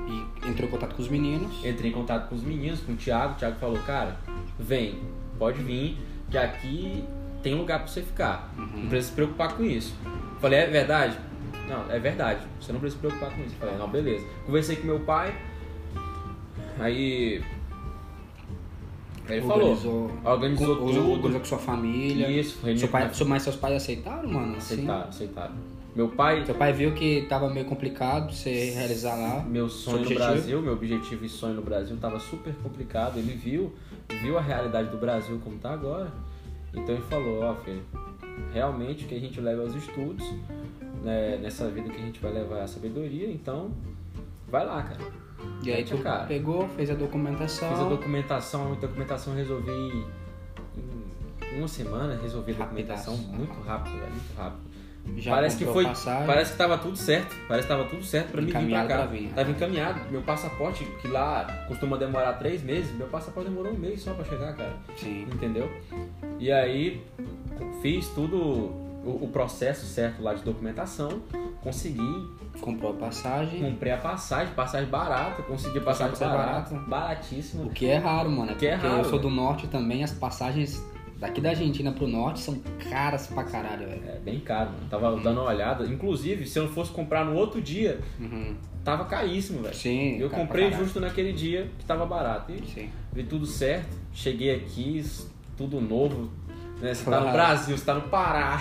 e 0.06 0.48
entrou 0.48 0.68
em 0.68 0.70
contato 0.70 0.94
com 0.94 1.02
os 1.02 1.08
meninos. 1.08 1.64
Entrei 1.64 1.90
em 1.90 1.94
contato 1.94 2.28
com 2.28 2.34
os 2.34 2.42
meninos, 2.42 2.80
com 2.80 2.92
o 2.92 2.96
Thiago, 2.96 3.34
o 3.34 3.36
Thiago 3.36 3.56
falou, 3.58 3.78
cara, 3.80 4.16
vem, 4.58 4.98
pode 5.38 5.60
vir, 5.62 5.98
que 6.30 6.38
aqui 6.38 7.04
tem 7.42 7.54
lugar 7.54 7.78
pra 7.80 7.88
você 7.88 8.02
ficar. 8.02 8.52
Não 8.56 8.88
precisa 8.88 9.08
se 9.08 9.12
preocupar 9.14 9.52
com 9.54 9.64
isso. 9.64 9.94
Falei, 10.40 10.60
é 10.60 10.66
verdade? 10.66 11.18
Não, 11.68 11.90
é 11.90 11.98
verdade. 11.98 12.40
Você 12.60 12.72
não 12.72 12.78
precisa 12.80 13.00
se 13.02 13.06
preocupar 13.08 13.34
com 13.36 13.42
isso. 13.44 13.54
Falei, 13.56 13.76
não, 13.76 13.88
beleza. 13.88 14.24
Conversei 14.44 14.76
com 14.76 14.86
meu 14.86 15.00
pai, 15.00 15.34
aí. 16.78 17.42
Aí 19.28 19.38
ele 19.38 19.46
falou. 19.46 19.70
Organizou, 19.72 20.10
Organizou 20.24 20.76
com- 20.76 20.86
tudo. 20.86 21.10
Organizou 21.12 21.40
com 21.40 21.46
sua 21.46 21.58
família. 21.58 22.30
Isso, 22.30 22.60
Seu 22.78 22.88
pai, 22.88 23.10
mas 23.26 23.42
seus 23.42 23.56
pais 23.56 23.74
aceitaram, 23.74 24.28
mano? 24.30 24.56
Assim? 24.56 24.74
Aceitaram, 24.74 25.08
aceitaram. 25.08 25.54
Meu 25.96 26.10
pai, 26.10 26.44
Seu 26.44 26.54
pai 26.54 26.74
viu 26.74 26.92
que 26.92 27.22
tava 27.22 27.48
meio 27.48 27.64
complicado 27.64 28.30
você 28.30 28.68
realizar 28.68 29.14
lá. 29.14 29.42
meu 29.42 29.66
sonho 29.66 30.06
no? 30.06 30.14
Brasil, 30.14 30.60
meu 30.60 30.74
objetivo 30.74 31.24
e 31.24 31.28
sonho 31.28 31.54
no 31.54 31.62
Brasil 31.62 31.96
tava 31.96 32.20
super 32.20 32.54
complicado. 32.56 33.16
Ele 33.16 33.32
viu, 33.32 33.74
viu 34.20 34.36
a 34.36 34.42
realidade 34.42 34.90
do 34.90 34.98
Brasil 34.98 35.40
como 35.42 35.56
tá 35.56 35.72
agora. 35.72 36.12
Então 36.74 36.94
ele 36.94 37.04
falou, 37.04 37.42
ó 37.44 37.54
filho, 37.54 37.82
realmente 38.52 39.06
o 39.06 39.08
que 39.08 39.14
a 39.14 39.18
gente 39.18 39.40
leva 39.40 39.62
aos 39.62 39.74
estudos, 39.74 40.30
né, 41.02 41.38
nessa 41.38 41.66
vida 41.70 41.88
que 41.88 41.96
a 41.96 42.04
gente 42.04 42.20
vai 42.20 42.30
levar 42.30 42.60
a 42.60 42.66
sabedoria, 42.66 43.30
então 43.30 43.70
vai 44.48 44.66
lá, 44.66 44.82
cara. 44.82 45.00
E 45.62 45.72
aí 45.72 45.82
tu 45.82 45.96
a 45.96 46.02
cara. 46.02 46.26
pegou, 46.26 46.68
fez 46.76 46.90
a 46.90 46.94
documentação. 46.94 47.70
Fiz 47.70 47.80
a 47.80 47.88
documentação, 47.88 48.72
a 48.72 48.74
documentação 48.74 49.32
eu 49.32 49.38
resolvi 49.38 50.04
em 51.54 51.58
uma 51.58 51.68
semana, 51.68 52.20
resolvi 52.20 52.52
a 52.52 52.56
documentação 52.56 53.16
muito 53.16 53.58
rápido, 53.62 53.94
velho, 53.98 54.10
muito 54.10 54.36
rápido. 54.36 54.75
Já 55.18 55.30
parece 55.34 55.56
que 55.56 55.64
foi, 55.64 55.84
passagem. 55.84 56.26
parece 56.26 56.52
que 56.52 56.58
tava 56.58 56.78
tudo 56.78 56.96
certo, 56.96 57.34
parece 57.48 57.66
que 57.68 57.72
tava 57.74 57.88
tudo 57.88 58.04
certo 58.04 58.32
pra 58.32 58.40
mim 58.40 58.48
vir 58.48 58.50
Encaminhado 58.56 58.88
cá. 58.88 58.96
pra 58.96 59.06
vir. 59.06 59.32
Tava 59.34 59.50
encaminhado, 59.50 60.00
meu 60.10 60.22
passaporte 60.22 60.84
que 61.00 61.08
lá 61.08 61.44
costuma 61.68 61.96
demorar 61.96 62.32
três 62.34 62.62
meses, 62.62 62.94
meu 62.96 63.06
passaporte 63.06 63.48
demorou 63.48 63.72
um 63.72 63.76
mês 63.78 64.02
só 64.02 64.12
pra 64.14 64.24
chegar, 64.24 64.54
cara. 64.54 64.72
Sim. 64.96 65.26
Entendeu? 65.32 65.70
E 66.38 66.50
aí 66.52 67.02
fiz 67.80 68.08
tudo 68.08 68.36
o, 68.36 69.20
o 69.22 69.28
processo 69.32 69.86
certo 69.86 70.22
lá 70.22 70.34
de 70.34 70.42
documentação, 70.42 71.22
consegui, 71.62 72.36
Comprou 72.60 72.92
a 72.92 72.94
passagem. 72.94 73.60
comprei 73.60 73.92
a 73.92 73.98
passagem, 73.98 74.54
passagem 74.54 74.88
barata, 74.88 75.42
consegui 75.42 75.78
passagem 75.80 76.12
Passagem 76.12 76.34
barata, 76.36 76.70
barata. 76.74 76.88
baratíssima. 76.90 77.64
O 77.64 77.70
que 77.70 77.86
é 77.86 77.98
raro, 77.98 78.30
mano. 78.30 78.50
É 78.50 78.54
O 78.54 78.56
que 78.56 78.66
é 78.66 78.74
raro, 78.74 78.98
eu 78.98 79.04
sou 79.04 79.18
do 79.18 79.28
norte 79.28 79.66
também, 79.66 80.02
as 80.02 80.12
passagens 80.12 80.82
daqui 81.18 81.40
da 81.40 81.50
Argentina 81.50 81.92
pro 81.92 82.06
norte 82.06 82.40
são 82.40 82.58
caras 82.90 83.26
pra 83.26 83.44
caralho, 83.44 83.88
velho. 83.88 84.02
É 84.08 84.18
bem 84.18 84.40
caro, 84.40 84.70
mano. 84.70 84.86
Tava 84.90 85.10
dando 85.16 85.40
uma 85.40 85.50
olhada. 85.50 85.84
Inclusive, 85.86 86.46
se 86.46 86.58
eu 86.58 86.64
não 86.64 86.70
fosse 86.72 86.90
comprar 86.92 87.24
no 87.24 87.34
outro 87.34 87.60
dia, 87.60 88.00
Uhum. 88.20 88.54
tava 88.84 89.04
caríssimo, 89.06 89.62
velho. 89.62 89.74
Sim. 89.74 90.18
Eu 90.18 90.28
comprei 90.30 90.70
justo 90.72 91.00
naquele 91.00 91.32
dia 91.32 91.70
que 91.78 91.84
tava 91.84 92.04
barato. 92.06 92.52
E 92.52 92.64
Sim. 92.66 92.90
vi 93.12 93.22
tudo 93.24 93.46
certo. 93.46 93.96
Cheguei 94.12 94.54
aqui, 94.54 95.04
tudo 95.56 95.80
novo. 95.80 96.30
Né? 96.80 96.92
Você 96.92 97.08
tá 97.10 97.20
no. 97.20 97.32
Brasil, 97.32 97.76
você 97.76 97.84
tá 97.84 97.94
no 97.94 98.02
Pará. 98.02 98.60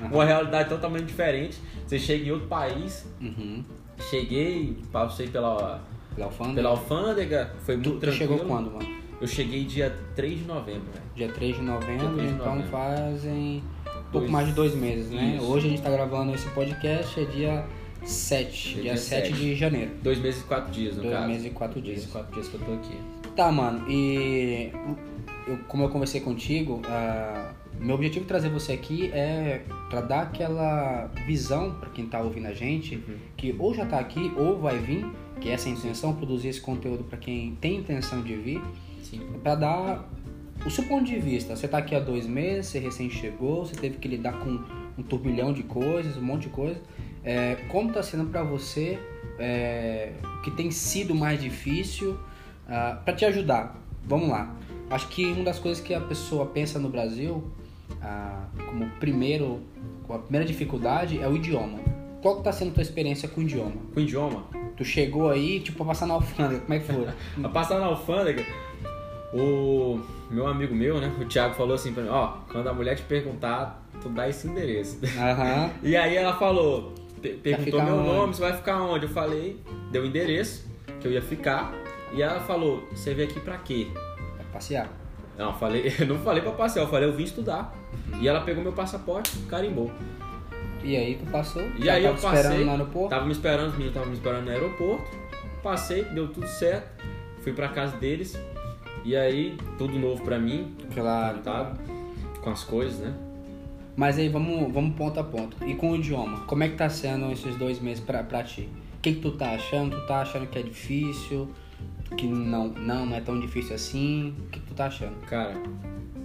Uma 0.00 0.24
realidade 0.24 0.68
totalmente 0.68 1.04
diferente. 1.06 1.58
Você 1.86 1.98
chega 1.98 2.26
em 2.26 2.30
outro 2.30 2.48
país. 2.48 3.06
Uhum. 3.20 3.64
Cheguei, 4.10 4.76
passei 4.92 5.28
pela, 5.28 5.80
Pela 6.14 6.26
alfândega. 6.26 6.54
pela 6.56 6.68
alfândega. 6.70 7.50
Foi 7.60 7.76
muito 7.76 7.90
Tu, 7.90 7.94
tu 7.96 8.00
tranquilo. 8.00 8.18
chegou 8.32 8.46
quando, 8.46 8.70
mano? 8.72 8.95
Eu 9.20 9.26
cheguei 9.26 9.64
dia 9.64 9.96
3 10.14 10.40
de 10.40 10.44
novembro, 10.44 10.82
velho. 10.92 11.04
Dia 11.14 11.28
3 11.28 11.56
de 11.56 11.62
novembro, 11.62 11.98
Dia 12.06 12.08
3 12.10 12.28
de 12.28 12.34
então 12.34 12.46
novembro. 12.46 12.70
fazem 12.70 13.62
um 13.86 13.92
pouco 13.92 14.10
Dois- 14.18 14.30
mais 14.30 14.46
de 14.48 14.52
dois 14.54 14.74
meses, 14.74 15.10
né? 15.10 15.36
Isso. 15.36 15.44
Hoje 15.46 15.66
a 15.66 15.70
gente 15.70 15.82
tá 15.82 15.90
gravando 15.90 16.34
esse 16.34 16.48
podcast, 16.50 17.18
é 17.20 17.24
dia 17.24 17.64
7, 18.04 18.70
É 18.70 18.72
dia, 18.74 18.82
dia 18.82 18.96
7 18.96 19.28
sete. 19.28 19.40
de 19.40 19.54
janeiro. 19.54 19.90
Dois 20.02 20.18
meses 20.18 20.42
e 20.42 20.44
quatro 20.44 20.70
dias, 20.70 20.96
no 20.96 21.02
Dois 21.02 21.14
caso. 21.14 21.28
meses 21.28 21.46
e 21.46 21.50
quatro 21.50 21.80
Dois 21.80 21.94
dias. 21.94 22.04
e 22.08 22.12
quatro 22.12 22.32
dias 22.34 22.48
que 22.48 22.54
eu 22.54 22.60
tô 22.60 22.72
aqui. 22.74 22.96
Tá, 23.34 23.50
mano, 23.50 23.90
e 23.90 24.70
eu, 25.46 25.58
como 25.66 25.84
eu 25.84 25.88
conversei 25.88 26.20
contigo, 26.20 26.82
ah, 26.86 27.52
meu 27.80 27.94
objetivo 27.94 28.20
de 28.24 28.28
trazer 28.28 28.50
você 28.50 28.72
aqui 28.72 29.10
é 29.12 29.62
pra 29.88 30.02
dar 30.02 30.22
aquela 30.24 31.10
visão 31.26 31.72
pra 31.72 31.88
quem 31.90 32.06
tá 32.06 32.20
ouvindo 32.20 32.46
a 32.48 32.52
gente, 32.54 32.96
Uhum. 32.96 33.16
que 33.36 33.54
ou 33.58 33.74
já 33.74 33.86
tá 33.86 33.98
aqui 33.98 34.30
ou 34.36 34.58
vai 34.58 34.76
vir, 34.78 35.06
que 35.40 35.48
essa 35.50 35.68
é 35.68 35.72
a 35.72 35.74
intenção, 35.74 36.14
produzir 36.14 36.48
esse 36.48 36.60
conteúdo 36.60 37.04
pra 37.04 37.18
quem 37.18 37.54
tem 37.60 37.76
intenção 37.78 38.22
de 38.22 38.34
vir, 38.36 38.62
Sim. 39.10 39.20
para 39.42 39.54
dar 39.54 40.08
o 40.64 40.70
seu 40.70 40.84
ponto 40.84 41.04
de 41.04 41.18
vista. 41.18 41.54
Você 41.54 41.68
tá 41.68 41.78
aqui 41.78 41.94
há 41.94 42.00
dois 42.00 42.26
meses, 42.26 42.66
você 42.66 42.78
recém 42.78 43.10
chegou, 43.10 43.64
você 43.66 43.76
teve 43.76 43.98
que 43.98 44.08
lidar 44.08 44.32
com 44.40 44.60
um 44.98 45.02
turbilhão 45.02 45.52
de 45.52 45.62
coisas, 45.62 46.16
um 46.16 46.22
monte 46.22 46.42
de 46.42 46.48
coisa. 46.48 46.80
É, 47.22 47.56
como 47.68 47.92
tá 47.92 48.02
sendo 48.02 48.30
para 48.30 48.42
você 48.42 48.98
é, 49.38 50.12
o 50.38 50.42
que 50.42 50.50
tem 50.50 50.70
sido 50.70 51.14
mais 51.14 51.40
difícil 51.40 52.18
para 53.04 53.14
te 53.14 53.24
ajudar? 53.24 53.80
Vamos 54.04 54.28
lá. 54.28 54.54
Acho 54.90 55.08
que 55.08 55.24
uma 55.26 55.44
das 55.44 55.58
coisas 55.58 55.82
que 55.82 55.92
a 55.94 56.00
pessoa 56.00 56.46
pensa 56.46 56.78
no 56.78 56.88
Brasil 56.88 57.44
ah, 58.00 58.44
como 58.68 58.88
primeiro, 59.00 59.60
a 60.08 60.18
primeira 60.18 60.46
dificuldade 60.46 61.20
é 61.20 61.28
o 61.28 61.36
idioma. 61.36 61.78
Qual 62.22 62.36
que 62.36 62.44
tá 62.44 62.52
sendo 62.52 62.70
a 62.70 62.74
tua 62.74 62.82
experiência 62.82 63.28
com 63.28 63.40
o 63.40 63.44
idioma? 63.44 63.76
Com 63.92 64.00
idioma. 64.00 64.44
Tu 64.76 64.84
chegou 64.84 65.30
aí, 65.30 65.60
tipo, 65.60 65.78
pra 65.78 65.86
passar 65.86 66.06
na 66.06 66.14
alfândega, 66.14 66.60
como 66.60 66.74
é 66.74 66.78
que 66.78 66.86
foi? 66.86 67.06
A 67.42 67.48
passar 67.48 67.78
na 67.78 67.86
alfândega, 67.86 68.44
o 69.32 70.00
meu 70.30 70.46
amigo 70.46 70.74
meu, 70.74 71.00
né, 71.00 71.12
o 71.20 71.24
Thiago 71.24 71.54
falou 71.54 71.74
assim 71.74 71.92
pra 71.92 72.02
mim, 72.02 72.08
ó, 72.08 72.34
quando 72.50 72.68
a 72.68 72.72
mulher 72.72 72.96
te 72.96 73.02
perguntar, 73.02 73.82
tu 74.00 74.08
dá 74.08 74.28
esse 74.28 74.46
endereço. 74.48 74.98
Aham. 75.18 75.70
E 75.82 75.96
aí 75.96 76.16
ela 76.16 76.34
falou, 76.36 76.92
pe- 77.20 77.34
perguntou 77.34 77.82
meu 77.82 77.96
onde? 77.96 78.08
nome, 78.08 78.34
você 78.34 78.40
vai 78.42 78.52
ficar 78.54 78.80
onde? 78.82 79.06
Eu 79.06 79.10
falei, 79.10 79.60
deu 79.90 80.02
o 80.02 80.06
endereço 80.06 80.66
que 81.00 81.06
eu 81.08 81.12
ia 81.12 81.22
ficar. 81.22 81.72
E 82.12 82.22
ela 82.22 82.40
falou, 82.40 82.86
você 82.92 83.14
veio 83.14 83.28
aqui 83.28 83.40
pra 83.40 83.58
quê? 83.58 83.88
Pra 84.36 84.44
passear. 84.52 84.88
Não, 85.36 85.46
eu 85.48 85.54
falei, 85.54 85.92
eu 85.98 86.06
não 86.06 86.18
falei 86.20 86.42
pra 86.42 86.52
passear, 86.52 86.82
eu 86.84 86.88
falei, 86.88 87.08
eu 87.08 87.12
vim 87.12 87.24
estudar. 87.24 87.74
E 88.20 88.26
ela 88.28 88.40
pegou 88.42 88.62
meu 88.62 88.72
passaporte, 88.72 89.36
carimbou. 89.48 89.90
E 90.82 90.96
aí 90.96 91.16
tu 91.16 91.26
passou? 91.30 91.62
E 91.78 91.90
aí 91.90 92.02
tava 92.04 92.14
eu 92.14 92.18
te 92.20 92.24
esperando 92.24 92.42
passei, 92.50 92.64
no 92.64 92.70
aeroporto? 92.70 93.08
tava 93.10 93.24
me 93.26 93.32
esperando, 93.32 93.66
os 93.66 93.72
meninos 93.72 93.88
estavam 93.88 94.08
me 94.08 94.14
esperando 94.14 94.44
no 94.44 94.50
aeroporto. 94.52 95.10
Passei, 95.62 96.04
deu 96.04 96.28
tudo 96.28 96.46
certo. 96.46 97.04
Fui 97.42 97.52
pra 97.52 97.68
casa 97.68 97.96
deles. 97.96 98.38
E 99.06 99.14
aí, 99.14 99.56
tudo 99.78 99.98
novo 99.98 100.22
pra 100.22 100.38
mim, 100.38 100.74
Claro. 100.92 101.38
tá? 101.38 101.72
Com 102.42 102.50
as 102.50 102.64
coisas, 102.64 102.98
né? 102.98 103.14
Mas 103.94 104.18
aí 104.18 104.28
vamos, 104.28 104.72
vamos 104.72 104.94
ponto 104.96 105.18
a 105.20 105.24
ponto. 105.24 105.56
E 105.64 105.74
com 105.74 105.92
o 105.92 105.96
idioma, 105.96 106.40
como 106.40 106.64
é 106.64 106.68
que 106.68 106.74
tá 106.74 106.90
sendo 106.90 107.30
esses 107.32 107.56
dois 107.56 107.80
meses 107.80 108.02
pra, 108.02 108.22
pra 108.22 108.42
ti? 108.42 108.68
que, 109.06 109.14
que 109.14 109.20
tu 109.20 109.30
tá 109.32 109.52
achando? 109.52 110.00
Tu 110.00 110.06
tá 110.06 110.22
achando 110.22 110.48
que 110.48 110.58
é 110.58 110.62
difícil? 110.62 111.48
Que 112.16 112.26
não, 112.26 112.68
não, 112.68 113.06
não 113.06 113.16
é 113.16 113.20
tão 113.20 113.38
difícil 113.38 113.74
assim? 113.76 114.34
O 114.36 114.50
que, 114.50 114.58
que 114.58 114.66
tu 114.66 114.74
tá 114.74 114.86
achando? 114.86 115.14
Cara, 115.26 115.54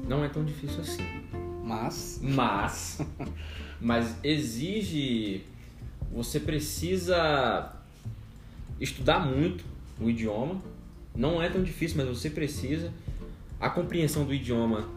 não 0.08 0.24
é 0.24 0.30
tão 0.30 0.44
difícil 0.44 0.82
assim. 0.82 1.06
Mas. 1.64 2.20
Mas. 2.24 3.02
mas 3.80 4.18
exige. 4.24 5.44
Você 6.12 6.40
precisa 6.40 7.72
estudar 8.80 9.20
muito 9.20 9.64
o 10.00 10.10
idioma. 10.10 10.60
Não 11.16 11.42
é 11.42 11.50
tão 11.50 11.64
difícil, 11.64 11.98
mas 11.98 12.08
você 12.08 12.30
precisa. 12.30 12.92
A 13.60 13.70
compreensão 13.70 14.24
do 14.24 14.34
idioma 14.34 14.88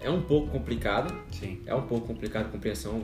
é 0.00 0.10
um 0.10 0.22
pouco 0.22 0.48
complicada. 0.48 1.12
Sim. 1.32 1.60
É 1.66 1.74
um 1.74 1.82
pouco 1.82 2.06
complicada 2.06 2.46
a 2.46 2.48
compreensão. 2.48 3.02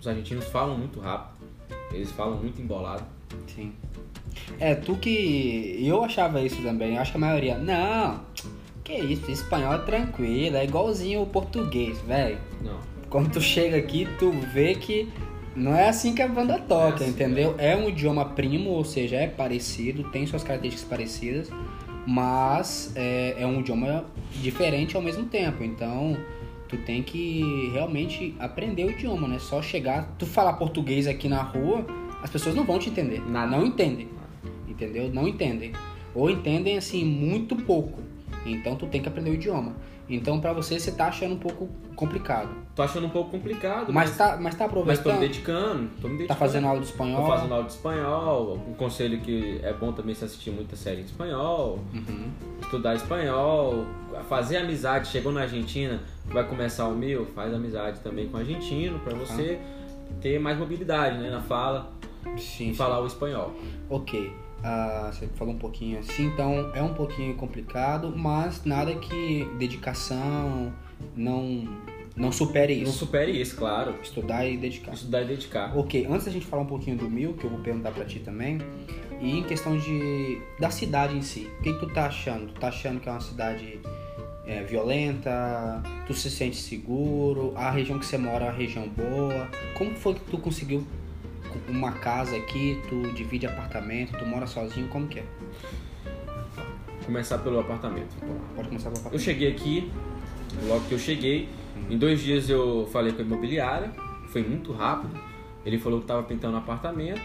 Os 0.00 0.06
argentinos 0.06 0.46
falam 0.46 0.76
muito 0.76 1.00
rápido. 1.00 1.46
Eles 1.92 2.10
falam 2.12 2.38
muito 2.38 2.60
embolado. 2.60 3.04
Sim. 3.54 3.72
É, 4.58 4.74
tu 4.74 4.96
que. 4.96 5.78
Eu 5.80 6.02
achava 6.02 6.40
isso 6.42 6.62
também. 6.62 6.94
Eu 6.94 7.02
acho 7.02 7.12
que 7.12 7.16
a 7.16 7.20
maioria. 7.20 7.58
Não, 7.58 8.20
que 8.84 8.94
isso, 8.94 9.30
espanhol 9.30 9.74
é 9.74 9.78
tranquilo, 9.78 10.56
é 10.56 10.64
igualzinho 10.64 11.22
o 11.22 11.26
português, 11.26 11.98
velho. 12.00 12.38
Não. 12.62 12.78
Quando 13.08 13.32
tu 13.32 13.40
chega 13.40 13.76
aqui, 13.76 14.08
tu 14.18 14.30
vê 14.30 14.74
que 14.74 15.08
não 15.54 15.74
é 15.74 15.88
assim 15.88 16.14
que 16.14 16.22
a 16.22 16.28
banda 16.28 16.58
toca, 16.58 17.04
É 17.04 17.06
assim, 17.06 17.10
entendeu? 17.10 17.54
É 17.58 17.76
um 17.76 17.88
idioma 17.88 18.24
primo, 18.24 18.70
ou 18.70 18.84
seja, 18.84 19.16
é 19.16 19.26
parecido, 19.26 20.04
tem 20.04 20.26
suas 20.26 20.42
características 20.42 20.88
parecidas, 20.88 21.50
mas 22.06 22.92
é, 22.94 23.36
é 23.38 23.46
um 23.46 23.60
idioma 23.60 24.04
diferente 24.40 24.96
ao 24.96 25.02
mesmo 25.02 25.24
tempo. 25.26 25.64
Então, 25.64 26.16
tu 26.68 26.76
tem 26.78 27.02
que 27.02 27.70
realmente 27.72 28.34
aprender 28.38 28.84
o 28.84 28.90
idioma, 28.90 29.26
né? 29.26 29.38
Só 29.38 29.60
chegar, 29.60 30.14
tu 30.18 30.26
falar 30.26 30.52
português 30.54 31.06
aqui 31.06 31.28
na 31.28 31.42
rua, 31.42 31.84
as 32.22 32.30
pessoas 32.30 32.54
não 32.54 32.64
vão 32.64 32.78
te 32.78 32.88
entender. 32.90 33.20
Não 33.20 33.66
entendem. 33.66 34.08
Entendeu? 34.68 35.10
Não 35.12 35.26
entendem. 35.26 35.72
Ou 36.14 36.30
entendem 36.30 36.78
assim 36.78 37.04
muito 37.04 37.56
pouco. 37.56 38.00
Então 38.46 38.76
tu 38.76 38.86
tem 38.86 39.02
que 39.02 39.08
aprender 39.08 39.30
o 39.30 39.34
idioma. 39.34 39.74
Então 40.14 40.40
pra 40.40 40.52
você 40.52 40.78
você 40.78 40.90
tá 40.92 41.06
achando 41.06 41.34
um 41.34 41.38
pouco 41.38 41.68
complicado. 41.94 42.48
Tô 42.74 42.82
achando 42.82 43.06
um 43.06 43.10
pouco 43.10 43.30
complicado, 43.30 43.92
Mas 43.92 44.08
mas, 44.10 44.16
tá, 44.16 44.36
mas 44.40 44.54
tá 44.54 44.66
mas 44.66 44.98
tô 44.98 45.08
me 45.10 45.14
aproveitando. 45.14 45.20
dedicando. 45.20 45.90
Tô 46.00 46.08
me 46.08 46.16
dedicando. 46.18 46.28
Tá 46.28 46.34
fazendo 46.34 46.66
aula 46.66 46.80
de 46.80 46.86
Tô 46.86 46.92
espanhol. 46.92 47.26
fazendo 47.28 47.52
aula 47.54 47.64
de 47.66 47.72
espanhol. 47.72 48.58
Um 48.68 48.74
conselho 48.74 49.20
que 49.20 49.60
é 49.62 49.72
bom 49.72 49.92
também 49.92 50.14
se 50.14 50.24
assistir 50.24 50.50
muita 50.50 50.76
série 50.76 51.02
em 51.02 51.04
espanhol. 51.04 51.78
Uhum. 51.94 52.30
Estudar 52.60 52.94
espanhol. 52.94 53.86
Fazer 54.28 54.56
amizade. 54.58 55.08
Chegou 55.08 55.30
na 55.32 55.42
Argentina, 55.42 56.00
vai 56.26 56.44
começar 56.46 56.88
o 56.88 56.96
meu, 56.96 57.26
faz 57.26 57.52
amizade 57.54 58.00
também 58.00 58.28
com 58.28 58.36
o 58.36 58.40
argentino 58.40 58.98
pra 59.00 59.14
você 59.14 59.60
ter 60.20 60.38
mais 60.40 60.58
mobilidade 60.58 61.18
né, 61.18 61.30
na 61.30 61.40
fala 61.40 61.92
Sim, 62.36 62.70
e 62.70 62.74
falar 62.74 63.00
o 63.00 63.06
espanhol. 63.06 63.52
Ok. 63.88 64.32
Ah, 64.62 65.10
você 65.12 65.26
falou 65.36 65.54
um 65.54 65.58
pouquinho 65.58 65.98
assim, 65.98 66.26
então 66.26 66.70
é 66.74 66.82
um 66.82 66.92
pouquinho 66.92 67.34
complicado, 67.34 68.12
mas 68.14 68.64
nada 68.64 68.94
que 68.96 69.48
dedicação 69.58 70.72
não, 71.16 71.66
não 72.14 72.30
supere 72.30 72.76
Não 72.76 72.82
isso. 72.90 72.98
supere 72.98 73.32
isso, 73.32 73.56
claro. 73.56 73.94
Estudar 74.02 74.46
e 74.46 74.56
dedicar. 74.56 74.92
Estudar 74.92 75.22
e 75.22 75.24
dedicar. 75.26 75.76
Ok, 75.76 76.06
antes 76.10 76.26
da 76.26 76.32
gente 76.32 76.46
falar 76.46 76.62
um 76.62 76.66
pouquinho 76.66 76.96
do 76.96 77.08
Mil, 77.08 77.32
que 77.34 77.44
eu 77.44 77.50
vou 77.50 77.60
perguntar 77.60 77.90
pra 77.92 78.04
ti 78.04 78.18
também, 78.18 78.58
e 79.20 79.38
em 79.38 79.42
questão 79.42 79.76
de 79.78 80.40
da 80.58 80.70
cidade 80.70 81.16
em 81.16 81.22
si, 81.22 81.48
o 81.58 81.62
que, 81.62 81.72
que 81.72 81.78
tu 81.80 81.88
tá 81.92 82.06
achando? 82.06 82.52
Tu 82.52 82.60
tá 82.60 82.68
achando 82.68 83.00
que 83.00 83.08
é 83.08 83.12
uma 83.12 83.20
cidade 83.20 83.80
é, 84.46 84.62
violenta? 84.62 85.82
Tu 86.06 86.12
se 86.14 86.30
sente 86.30 86.56
seguro? 86.56 87.52
A 87.56 87.70
região 87.70 87.98
que 87.98 88.04
você 88.04 88.18
mora 88.18 88.46
é 88.46 88.48
uma 88.48 88.56
região 88.56 88.88
boa? 88.88 89.48
Como 89.74 89.94
foi 89.94 90.14
que 90.14 90.20
tu 90.30 90.38
conseguiu 90.38 90.86
uma 91.68 91.92
casa 91.92 92.36
aqui? 92.36 92.80
Tu 92.88 93.12
divide 93.12 93.46
apartamento? 93.46 94.16
Tu 94.18 94.26
mora 94.26 94.46
sozinho? 94.46 94.88
Como 94.88 95.06
que 95.06 95.20
é? 95.20 95.24
Começar 97.04 97.38
pelo 97.38 97.60
apartamento. 97.60 98.14
Pode 98.54 98.68
começar 98.68 98.90
pelo 98.90 98.96
Eu 98.96 99.06
apartamento. 99.06 99.20
cheguei 99.20 99.50
aqui, 99.50 99.90
logo 100.66 100.84
que 100.86 100.92
eu 100.92 100.98
cheguei, 100.98 101.48
em 101.88 101.98
dois 101.98 102.20
dias 102.20 102.48
eu 102.48 102.88
falei 102.92 103.12
com 103.12 103.22
a 103.22 103.24
imobiliária, 103.24 103.90
foi 104.28 104.42
muito 104.42 104.72
rápido. 104.72 105.18
Ele 105.64 105.78
falou 105.78 105.98
que 105.98 106.04
estava 106.04 106.22
pintando 106.22 106.54
um 106.54 106.58
apartamento, 106.58 107.20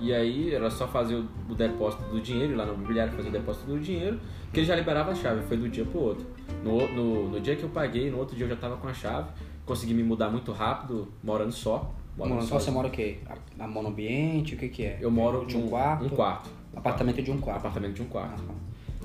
e 0.00 0.12
aí 0.12 0.54
era 0.54 0.70
só 0.70 0.86
fazer 0.86 1.14
o, 1.14 1.54
depósito 1.54 2.02
do 2.04 2.20
dinheiro, 2.20 2.52
ir 2.52 2.56
lá 2.56 2.66
na 2.66 2.72
imobiliária 2.72 3.12
fazer 3.12 3.28
o 3.28 3.32
depósito 3.32 3.66
do 3.66 3.78
dinheiro, 3.78 4.20
que 4.52 4.60
ele 4.60 4.66
já 4.66 4.74
liberava 4.74 5.12
a 5.12 5.14
chave, 5.14 5.42
foi 5.46 5.56
do 5.56 5.68
dia 5.68 5.84
pro 5.84 6.00
outro. 6.00 6.26
No, 6.62 6.86
no, 6.92 7.28
no 7.30 7.40
dia 7.40 7.56
que 7.56 7.62
eu 7.62 7.68
paguei, 7.68 8.10
no 8.10 8.18
outro 8.18 8.36
dia 8.36 8.44
eu 8.44 8.48
já 8.48 8.54
estava 8.54 8.76
com 8.76 8.88
a 8.88 8.92
chave, 8.92 9.28
consegui 9.64 9.94
me 9.94 10.02
mudar 10.02 10.30
muito 10.30 10.52
rápido, 10.52 11.08
morando 11.22 11.52
só. 11.52 11.94
Mano, 12.16 12.42
só. 12.42 12.58
você 12.60 12.70
mora 12.70 12.88
o 12.88 12.90
quê? 12.90 13.18
A, 13.58 13.64
a 13.64 13.68
monoambiente? 13.68 14.54
O 14.54 14.58
que 14.58 14.68
que 14.68 14.84
é? 14.84 14.98
Eu 15.00 15.10
moro 15.10 15.44
de 15.46 15.56
um 15.56 15.62
num- 15.62 15.68
quarto? 15.68 16.04
Um 16.04 16.08
quarto. 16.10 16.50
Apartamento 16.76 17.22
de 17.22 17.30
um 17.30 17.38
quarto. 17.38 17.58
Apartamento 17.58 17.94
de 17.94 18.02
um 18.02 18.06
quarto. 18.06 18.42
Aham. 18.42 18.54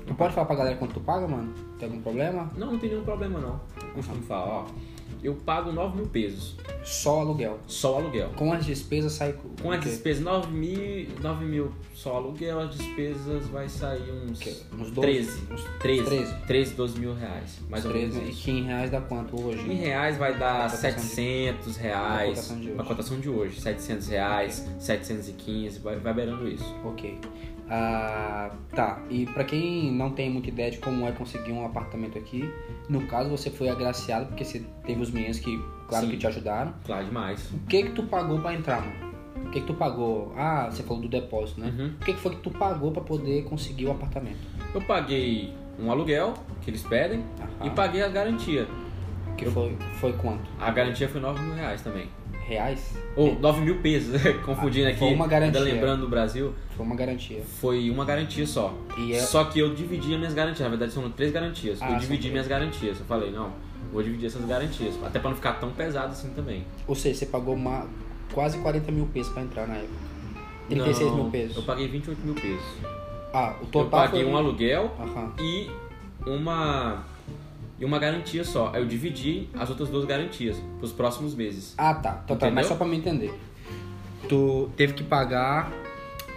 Tu 0.06 0.14
pode 0.14 0.34
falar 0.34 0.46
pra 0.46 0.56
galera 0.56 0.76
quanto 0.76 0.94
tu 0.94 1.00
paga, 1.00 1.26
mano? 1.28 1.52
Tem 1.78 1.88
algum 1.88 2.00
problema? 2.02 2.50
Não, 2.56 2.72
não 2.72 2.78
tem 2.78 2.90
nenhum 2.90 3.04
problema 3.04 3.38
não. 3.38 3.60
Costumo 3.94 4.22
falar, 4.22 4.46
ó, 4.46 4.66
eu 5.22 5.34
pago 5.34 5.70
9 5.72 5.96
mil 5.96 6.06
pesos, 6.06 6.56
Só 6.84 7.20
aluguel. 7.20 7.58
só 7.66 7.94
o 7.94 7.96
aluguel. 7.98 8.30
Com 8.36 8.52
as 8.52 8.64
despesas 8.64 9.12
sai. 9.12 9.34
Com 9.62 9.70
as 9.70 9.80
despesas, 9.84 10.22
9 10.22 10.50
mil, 10.52 11.06
9 11.20 11.44
mil 11.44 11.72
só 11.94 12.16
aluguel, 12.16 12.60
as 12.60 12.74
despesas 12.74 13.46
vai 13.48 13.68
sair 13.68 14.10
uns? 14.24 14.40
Uns 14.72 14.90
12? 14.90 15.00
13, 15.00 15.40
Uns 15.52 15.64
13, 15.80 16.04
13? 16.04 16.34
13, 16.46 16.74
12 16.74 16.98
mil 17.00 17.14
reais, 17.14 17.58
mais 17.68 17.84
ou 17.84 17.92
menos 17.92 18.14
13, 18.14 18.26
e 18.30 18.32
isso. 18.32 18.44
15 18.44 18.60
reais 18.66 18.90
dá 18.90 19.00
quanto 19.00 19.40
hoje? 19.40 19.60
Em 19.70 19.74
reais 19.76 20.16
vai 20.16 20.38
dar 20.38 20.70
cotação 20.70 20.90
de- 20.90 20.96
700 21.00 21.76
reais, 21.76 22.28
cotação 22.30 22.58
de 22.60 22.68
hoje. 22.70 22.80
a 22.80 22.84
cotação 22.84 23.20
de 23.20 23.28
hoje, 23.28 23.60
700 23.60 24.08
reais, 24.08 24.66
715, 24.78 25.78
vai, 25.80 25.96
vai 25.96 26.14
beirando 26.14 26.48
isso. 26.48 26.74
Ok. 26.84 27.18
Ah, 27.70 28.50
tá. 28.74 29.00
E 29.08 29.26
pra 29.26 29.44
quem 29.44 29.92
não 29.92 30.10
tem 30.10 30.28
muita 30.28 30.48
ideia 30.48 30.70
de 30.72 30.78
como 30.78 31.06
é 31.06 31.12
conseguir 31.12 31.52
um 31.52 31.64
apartamento 31.64 32.18
aqui, 32.18 32.52
no 32.88 33.02
caso 33.06 33.30
você 33.30 33.48
foi 33.48 33.68
agraciado 33.68 34.26
porque 34.26 34.44
você 34.44 34.64
teve 34.84 35.00
os 35.00 35.10
meninos 35.10 35.38
que, 35.38 35.56
claro, 35.88 36.06
Sim. 36.06 36.10
que 36.10 36.18
te 36.18 36.26
ajudaram. 36.26 36.74
Claro 36.84 37.04
demais. 37.04 37.48
O 37.52 37.58
que 37.68 37.84
que 37.84 37.90
tu 37.92 38.02
pagou 38.02 38.40
pra 38.40 38.52
entrar, 38.54 38.80
mano? 38.80 39.10
O 39.46 39.50
que 39.50 39.60
que 39.60 39.66
tu 39.66 39.74
pagou? 39.74 40.32
Ah, 40.36 40.68
você 40.70 40.82
falou 40.82 41.00
do 41.00 41.08
depósito, 41.08 41.60
né? 41.60 41.72
Uhum. 41.76 41.94
O 42.00 42.04
que 42.04 42.12
que 42.12 42.20
foi 42.20 42.32
que 42.34 42.40
tu 42.42 42.50
pagou 42.50 42.90
pra 42.90 43.02
poder 43.02 43.44
conseguir 43.44 43.86
o 43.86 43.92
apartamento? 43.92 44.38
Eu 44.74 44.80
paguei 44.82 45.54
um 45.78 45.90
aluguel 45.90 46.34
que 46.60 46.70
eles 46.70 46.82
pedem 46.82 47.24
Aham. 47.40 47.66
e 47.66 47.70
paguei 47.70 48.02
a 48.02 48.08
garantia. 48.08 48.66
Que 49.38 49.46
foi, 49.50 49.74
foi 49.94 50.12
quanto? 50.14 50.42
A 50.60 50.70
garantia 50.70 51.08
foi 51.08 51.20
9 51.20 51.40
mil 51.42 51.54
reais 51.54 51.80
também. 51.80 52.08
Reais? 52.50 52.96
Ou 53.14 53.38
9 53.38 53.60
mil 53.60 53.76
pesos, 53.78 54.20
confundindo 54.44 54.88
Ah, 54.88 54.90
aqui. 54.90 54.98
foi 54.98 55.14
uma 55.14 55.28
garantia. 55.28 55.60
Ainda 55.60 55.72
lembrando 55.72 56.00
do 56.00 56.08
Brasil, 56.08 56.52
Foi 56.76 56.84
uma 56.84 56.96
garantia. 56.96 57.42
foi 57.60 57.88
uma 57.88 58.04
garantia 58.04 58.44
só. 58.44 58.74
E 58.98 59.12
é- 59.12 59.20
Só 59.20 59.44
que 59.44 59.60
eu 59.60 59.72
dividi 59.72 60.12
as 60.12 60.18
minhas 60.18 60.34
garantias. 60.34 60.60
Na 60.62 60.68
verdade, 60.68 60.92
são 60.92 61.08
três 61.12 61.30
garantias. 61.32 61.80
Ah, 61.80 61.92
eu 61.92 61.98
dividi 62.00 62.18
três. 62.22 62.32
minhas 62.32 62.48
garantias. 62.48 62.98
Eu 62.98 63.04
falei, 63.06 63.30
não, 63.30 63.52
vou 63.92 64.02
dividir 64.02 64.26
essas 64.26 64.44
garantias. 64.44 64.98
Até 65.04 65.20
pra 65.20 65.30
não 65.30 65.36
ficar 65.36 65.52
tão 65.60 65.70
pesado 65.70 66.10
assim 66.10 66.30
também. 66.30 66.64
Ou 66.88 66.94
seja, 66.96 67.20
você 67.20 67.26
pagou 67.26 67.54
uma, 67.54 67.86
quase 68.34 68.58
40 68.58 68.90
mil 68.90 69.06
pesos 69.06 69.32
pra 69.32 69.42
entrar 69.42 69.68
na 69.68 69.76
época. 69.76 70.10
36 70.68 71.08
Não, 71.08 71.16
mil 71.22 71.30
pesos. 71.30 71.56
Eu 71.56 71.62
paguei 71.62 71.86
28 71.86 72.18
mil 72.24 72.34
pesos. 72.34 72.64
Ah, 73.32 73.54
o 73.60 73.62
eu 73.62 73.66
total 73.68 73.90
paguei 74.06 74.24
foi... 74.24 74.32
um 74.32 74.36
aluguel 74.36 74.90
Aham. 74.98 75.32
e 75.38 75.70
uma. 76.26 77.04
E 77.80 77.84
uma 77.84 77.98
garantia 77.98 78.44
só. 78.44 78.70
Aí 78.74 78.82
eu 78.82 78.86
dividi 78.86 79.48
as 79.58 79.70
outras 79.70 79.88
duas 79.88 80.04
garantias 80.04 80.62
pros 80.78 80.92
próximos 80.92 81.34
meses. 81.34 81.74
Ah, 81.78 81.94
tá. 81.94 82.20
Então, 82.24 82.36
tá. 82.36 82.46
Entendeu? 82.46 82.54
Mas 82.54 82.66
só 82.66 82.74
pra 82.74 82.86
me 82.86 82.98
entender. 82.98 83.32
Tu 84.28 84.70
teve 84.76 84.92
que 84.92 85.02
pagar 85.02 85.72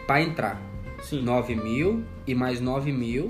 pra 0.08 0.22
entrar 0.22 0.60
Sim. 1.02 1.22
9 1.22 1.56
mil 1.56 2.04
e 2.26 2.34
mais 2.34 2.62
9 2.62 2.94
mil 2.94 3.30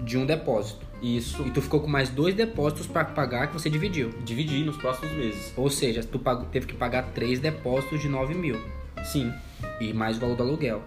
de 0.00 0.16
um 0.16 0.24
depósito. 0.24 0.86
Isso. 1.02 1.42
E 1.44 1.50
tu 1.50 1.60
ficou 1.60 1.80
com 1.80 1.88
mais 1.88 2.08
dois 2.08 2.36
depósitos 2.36 2.86
pra 2.86 3.04
pagar 3.04 3.48
que 3.48 3.54
você 3.54 3.68
dividiu. 3.68 4.10
Dividi 4.24 4.62
nos 4.62 4.76
próximos 4.76 5.12
meses. 5.12 5.52
Ou 5.56 5.68
seja, 5.68 6.04
tu 6.04 6.20
pagou, 6.20 6.46
teve 6.46 6.66
que 6.66 6.74
pagar 6.74 7.10
três 7.12 7.40
depósitos 7.40 8.00
de 8.00 8.08
9 8.08 8.32
mil. 8.34 8.60
Sim. 9.02 9.32
E 9.80 9.92
mais 9.92 10.16
o 10.16 10.20
valor 10.20 10.36
do 10.36 10.44
aluguel. 10.44 10.82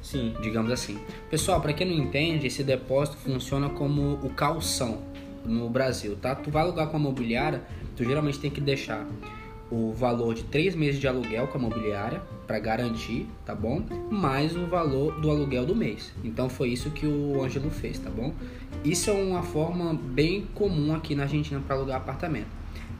Sim. 0.00 0.34
digamos 0.40 0.72
assim. 0.72 0.98
Pessoal, 1.28 1.60
para 1.60 1.74
quem 1.74 1.86
não 1.86 2.02
entende, 2.02 2.46
esse 2.46 2.64
depósito 2.64 3.18
funciona 3.18 3.68
como 3.68 4.14
o 4.22 4.30
calção 4.30 5.09
no 5.44 5.68
Brasil, 5.68 6.16
tá? 6.16 6.34
Tu 6.34 6.50
vai 6.50 6.62
alugar 6.62 6.88
com 6.88 6.96
a 6.96 7.00
mobiliária, 7.00 7.62
tu 7.96 8.04
geralmente 8.04 8.38
tem 8.38 8.50
que 8.50 8.60
deixar 8.60 9.06
o 9.70 9.92
valor 9.92 10.34
de 10.34 10.42
três 10.44 10.74
meses 10.74 11.00
de 11.00 11.06
aluguel 11.06 11.46
com 11.46 11.56
a 11.56 11.60
mobiliária 11.60 12.20
para 12.46 12.58
garantir, 12.58 13.28
tá 13.46 13.54
bom? 13.54 13.82
Mais 14.10 14.56
o 14.56 14.66
valor 14.66 15.20
do 15.20 15.30
aluguel 15.30 15.64
do 15.64 15.76
mês. 15.76 16.12
Então 16.24 16.48
foi 16.48 16.70
isso 16.70 16.90
que 16.90 17.06
o 17.06 17.42
Ângelo 17.42 17.70
fez, 17.70 17.98
tá 17.98 18.10
bom? 18.10 18.34
Isso 18.84 19.10
é 19.10 19.12
uma 19.12 19.42
forma 19.42 19.94
bem 19.94 20.46
comum 20.54 20.92
aqui 20.94 21.14
na 21.14 21.22
Argentina 21.22 21.60
para 21.64 21.76
alugar 21.76 21.98
apartamento. 21.98 22.48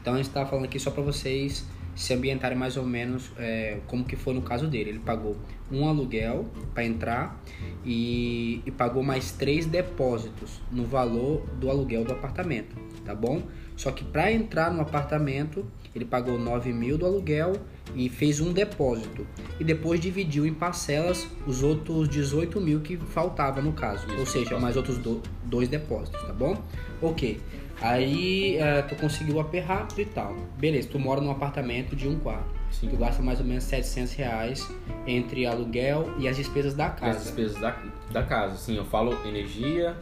Então 0.01 0.13
a 0.13 0.17
gente 0.17 0.27
está 0.27 0.45
falando 0.45 0.65
aqui 0.65 0.79
só 0.79 0.89
para 0.89 1.03
vocês 1.03 1.65
se 1.95 2.13
ambientarem 2.13 2.57
mais 2.57 2.77
ou 2.77 2.85
menos 2.85 3.31
é, 3.37 3.79
como 3.87 4.03
que 4.05 4.15
foi 4.15 4.33
no 4.33 4.41
caso 4.41 4.67
dele. 4.67 4.91
Ele 4.91 4.99
pagou 4.99 5.35
um 5.71 5.87
aluguel 5.87 6.45
para 6.73 6.83
entrar 6.83 7.41
e, 7.85 8.61
e 8.65 8.71
pagou 8.71 9.03
mais 9.03 9.31
três 9.31 9.65
depósitos 9.65 10.61
no 10.71 10.85
valor 10.85 11.45
do 11.59 11.69
aluguel 11.69 12.03
do 12.03 12.11
apartamento, 12.13 12.75
tá 13.05 13.13
bom? 13.15 13.41
Só 13.75 13.91
que 13.91 14.03
para 14.03 14.31
entrar 14.31 14.71
no 14.71 14.81
apartamento, 14.81 15.65
ele 15.95 16.05
pagou 16.05 16.37
9 16.37 16.71
mil 16.71 16.97
do 16.97 17.05
aluguel 17.05 17.53
e 17.95 18.09
fez 18.09 18.39
um 18.39 18.53
depósito. 18.53 19.25
E 19.59 19.63
depois 19.63 19.99
dividiu 19.99 20.45
em 20.45 20.53
parcelas 20.53 21.27
os 21.47 21.63
outros 21.63 22.07
18 22.07 22.61
mil 22.61 22.81
que 22.81 22.95
faltava 22.97 23.59
no 23.61 23.73
caso. 23.73 24.05
Isso, 24.07 24.19
Ou 24.19 24.25
seja, 24.25 24.59
mais 24.59 24.77
outros 24.77 24.97
do- 24.99 25.21
dois 25.45 25.67
depósitos, 25.67 26.21
tá 26.21 26.31
bom? 26.33 26.61
Ok. 27.01 27.39
Aí 27.81 28.57
eh, 28.57 28.81
tu 28.83 28.95
conseguiu 28.95 29.35
o 29.35 29.39
AP 29.39 29.55
rápido 29.65 30.01
e 30.01 30.05
tal. 30.05 30.35
Beleza, 30.57 30.87
tu 30.89 30.99
mora 30.99 31.19
num 31.19 31.31
apartamento 31.31 31.95
de 31.95 32.07
um 32.07 32.19
quarto. 32.19 32.45
Sim. 32.69 32.87
Tu 32.89 32.95
gasta 32.97 33.21
mais 33.21 33.39
ou 33.39 33.45
menos 33.45 33.63
700 33.63 34.13
reais 34.13 34.71
entre 35.07 35.45
aluguel 35.45 36.09
e 36.19 36.27
as 36.27 36.37
despesas 36.37 36.73
da 36.73 36.85
E 36.85 36.87
as 36.87 36.99
casa. 36.99 37.19
despesas 37.19 37.59
da, 37.59 37.75
da 38.11 38.23
casa. 38.23 38.55
Sim, 38.57 38.77
eu 38.77 38.85
falo 38.85 39.17
energia, 39.25 39.95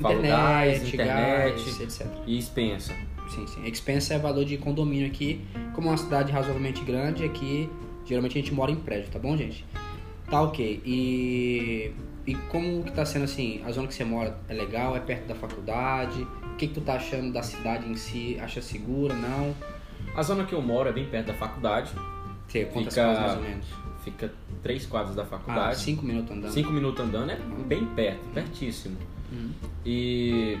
falo 0.00 0.18
Internet, 0.18 0.30
gás, 0.30 0.88
internet 0.94 1.64
gás, 1.64 1.80
etc. 1.80 2.06
e 2.26 2.38
expensa. 2.38 2.92
Sim, 3.28 3.46
sim. 3.46 3.66
Expensa 3.66 4.14
é 4.14 4.18
valor 4.18 4.44
de 4.44 4.56
condomínio 4.56 5.06
aqui. 5.08 5.44
Como 5.74 5.88
é 5.88 5.90
uma 5.90 5.96
cidade 5.96 6.30
razoavelmente 6.30 6.82
grande, 6.84 7.24
aqui 7.24 7.68
geralmente 8.04 8.38
a 8.38 8.40
gente 8.40 8.54
mora 8.54 8.70
em 8.70 8.76
prédio, 8.76 9.10
tá 9.10 9.18
bom, 9.18 9.36
gente? 9.36 9.66
Tá 10.30 10.42
ok. 10.42 10.80
E, 10.86 11.90
e 12.26 12.34
como 12.34 12.82
que 12.82 12.90
tá 12.92 13.04
sendo 13.04 13.24
assim? 13.24 13.62
A 13.64 13.70
zona 13.72 13.86
que 13.88 13.94
você 13.94 14.04
mora 14.04 14.36
é 14.48 14.54
legal? 14.54 14.96
É 14.96 15.00
perto 15.00 15.26
da 15.28 15.34
faculdade? 15.34 16.22
O 16.52 16.56
que, 16.56 16.68
que 16.68 16.74
tu 16.74 16.80
tá 16.80 16.94
achando 16.94 17.32
da 17.32 17.42
cidade 17.42 17.88
em 17.88 17.94
si? 17.96 18.38
Acha 18.40 18.60
segura? 18.62 19.14
Não? 19.14 19.54
A 20.14 20.22
zona 20.22 20.44
que 20.44 20.54
eu 20.54 20.62
moro 20.62 20.88
é 20.88 20.92
bem 20.92 21.06
perto 21.06 21.26
da 21.28 21.34
faculdade. 21.34 21.92
Você 22.48 22.64
quantas 22.66 22.94
Fica- 22.94 23.06
quadras 23.06 23.26
mais 23.26 23.36
ou 23.38 23.42
menos? 23.42 23.66
Fica 24.04 24.32
três 24.62 24.86
quadras 24.86 25.14
da 25.16 25.22
Ah, 25.22 25.26
faculdade. 25.26 25.78
cinco 25.80 26.04
minutos 26.04 26.30
andando. 26.36 26.52
Cinco 26.52 26.70
minutos 26.72 27.04
andando 27.04 27.30
é 27.32 27.36
bem 27.66 27.84
perto, 27.86 28.20
pertíssimo. 28.32 28.96
Uhum. 29.32 29.50
E 29.84 30.56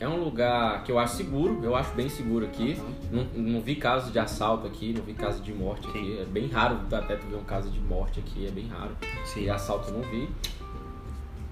é 0.00 0.08
um 0.08 0.22
lugar 0.22 0.82
que 0.82 0.90
eu 0.90 0.98
acho 0.98 1.14
seguro, 1.16 1.60
eu 1.62 1.76
acho 1.76 1.94
bem 1.94 2.08
seguro 2.08 2.44
aqui. 2.44 2.76
Não, 3.12 3.24
não 3.36 3.60
vi 3.60 3.76
casos 3.76 4.12
de 4.12 4.18
assalto 4.18 4.66
aqui, 4.66 4.92
não 4.92 5.02
vi 5.04 5.14
casos 5.14 5.42
de 5.42 5.52
morte 5.54 5.86
aqui. 5.88 5.98
Sim. 6.00 6.20
É 6.20 6.24
bem 6.24 6.48
raro 6.48 6.80
até 6.90 7.14
tu 7.16 7.26
ver 7.28 7.36
um 7.36 7.44
caso 7.44 7.70
de 7.70 7.78
morte 7.80 8.18
aqui, 8.18 8.46
é 8.46 8.50
bem 8.50 8.66
raro. 8.66 8.90
Sim. 9.24 9.42
E 9.44 9.50
assalto 9.50 9.90
eu 9.90 9.94
não 9.94 10.02
vi. 10.02 10.28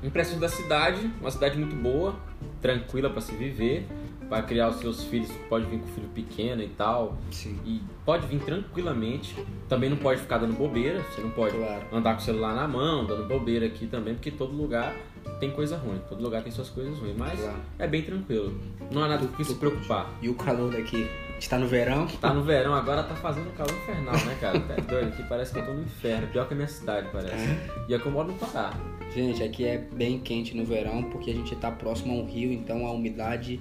Impressões 0.02 0.38
da 0.40 0.48
cidade, 0.48 1.10
uma 1.20 1.30
cidade 1.30 1.58
muito 1.58 1.74
boa, 1.74 2.14
tranquila 2.60 3.10
para 3.10 3.20
se 3.20 3.34
viver. 3.34 3.86
Vai 4.28 4.44
criar 4.44 4.68
os 4.70 4.76
seus 4.76 5.04
filhos, 5.04 5.30
pode 5.48 5.66
vir 5.66 5.78
com 5.78 5.86
filho 5.86 6.08
pequeno 6.08 6.60
e 6.60 6.66
tal. 6.68 7.16
Sim. 7.30 7.60
E 7.64 7.80
pode 8.04 8.26
vir 8.26 8.40
tranquilamente. 8.40 9.36
Também 9.68 9.88
não 9.88 9.96
pode 9.96 10.20
ficar 10.20 10.38
dando 10.38 10.52
bobeira, 10.54 11.00
você 11.02 11.20
não 11.20 11.30
pode 11.30 11.56
Claro. 11.56 11.82
andar 11.92 12.14
com 12.14 12.20
o 12.20 12.24
celular 12.24 12.52
na 12.54 12.66
mão, 12.66 13.04
dando 13.06 13.24
bobeira 13.28 13.66
aqui 13.66 13.86
também, 13.86 14.14
porque 14.14 14.32
todo 14.32 14.52
lugar 14.52 14.94
tem 15.38 15.50
coisa 15.52 15.76
ruim, 15.76 16.00
todo 16.08 16.20
lugar 16.22 16.42
tem 16.42 16.50
suas 16.50 16.68
coisas 16.68 16.98
ruins, 16.98 17.14
mas 17.16 17.38
Claro. 17.38 17.56
é 17.78 17.86
bem 17.86 18.02
tranquilo. 18.02 18.60
Não 18.90 19.04
há 19.04 19.08
nada 19.08 19.24
com 19.26 19.32
que 19.32 19.44
se 19.44 19.54
preocupar. 19.54 20.10
E 20.20 20.28
o 20.28 20.34
calor 20.34 20.72
daqui? 20.72 21.08
Está 21.38 21.56
no 21.58 21.68
verão? 21.68 22.06
Tá 22.20 22.32
no 22.34 22.42
verão, 22.42 22.74
agora 22.74 23.04
tá 23.04 23.14
fazendo 23.14 23.54
calor 23.56 23.72
infernal, 23.76 24.14
né, 24.24 24.36
cara? 24.40 24.58
Tá 24.58 24.74
doido 24.74 25.08
aqui, 25.08 25.22
parece 25.28 25.52
que 25.52 25.60
eu 25.60 25.66
tô 25.66 25.72
no 25.72 25.82
inferno, 25.82 26.26
pior 26.28 26.48
que 26.48 26.54
a 26.54 26.56
minha 26.56 26.68
cidade, 26.68 27.08
parece. 27.12 27.46
E 27.88 27.94
é 27.94 27.98
que 27.98 28.06
eu 28.06 28.10
moro 28.12 28.28
no 28.28 28.34
Pará. 28.34 28.72
Gente, 29.16 29.42
aqui 29.42 29.64
é 29.64 29.78
bem 29.78 30.18
quente 30.18 30.54
no 30.54 30.62
verão 30.62 31.04
porque 31.04 31.30
a 31.30 31.34
gente 31.34 31.54
está 31.54 31.70
próximo 31.70 32.12
a 32.12 32.16
um 32.16 32.26
rio, 32.26 32.52
então 32.52 32.86
a 32.86 32.92
umidade 32.92 33.58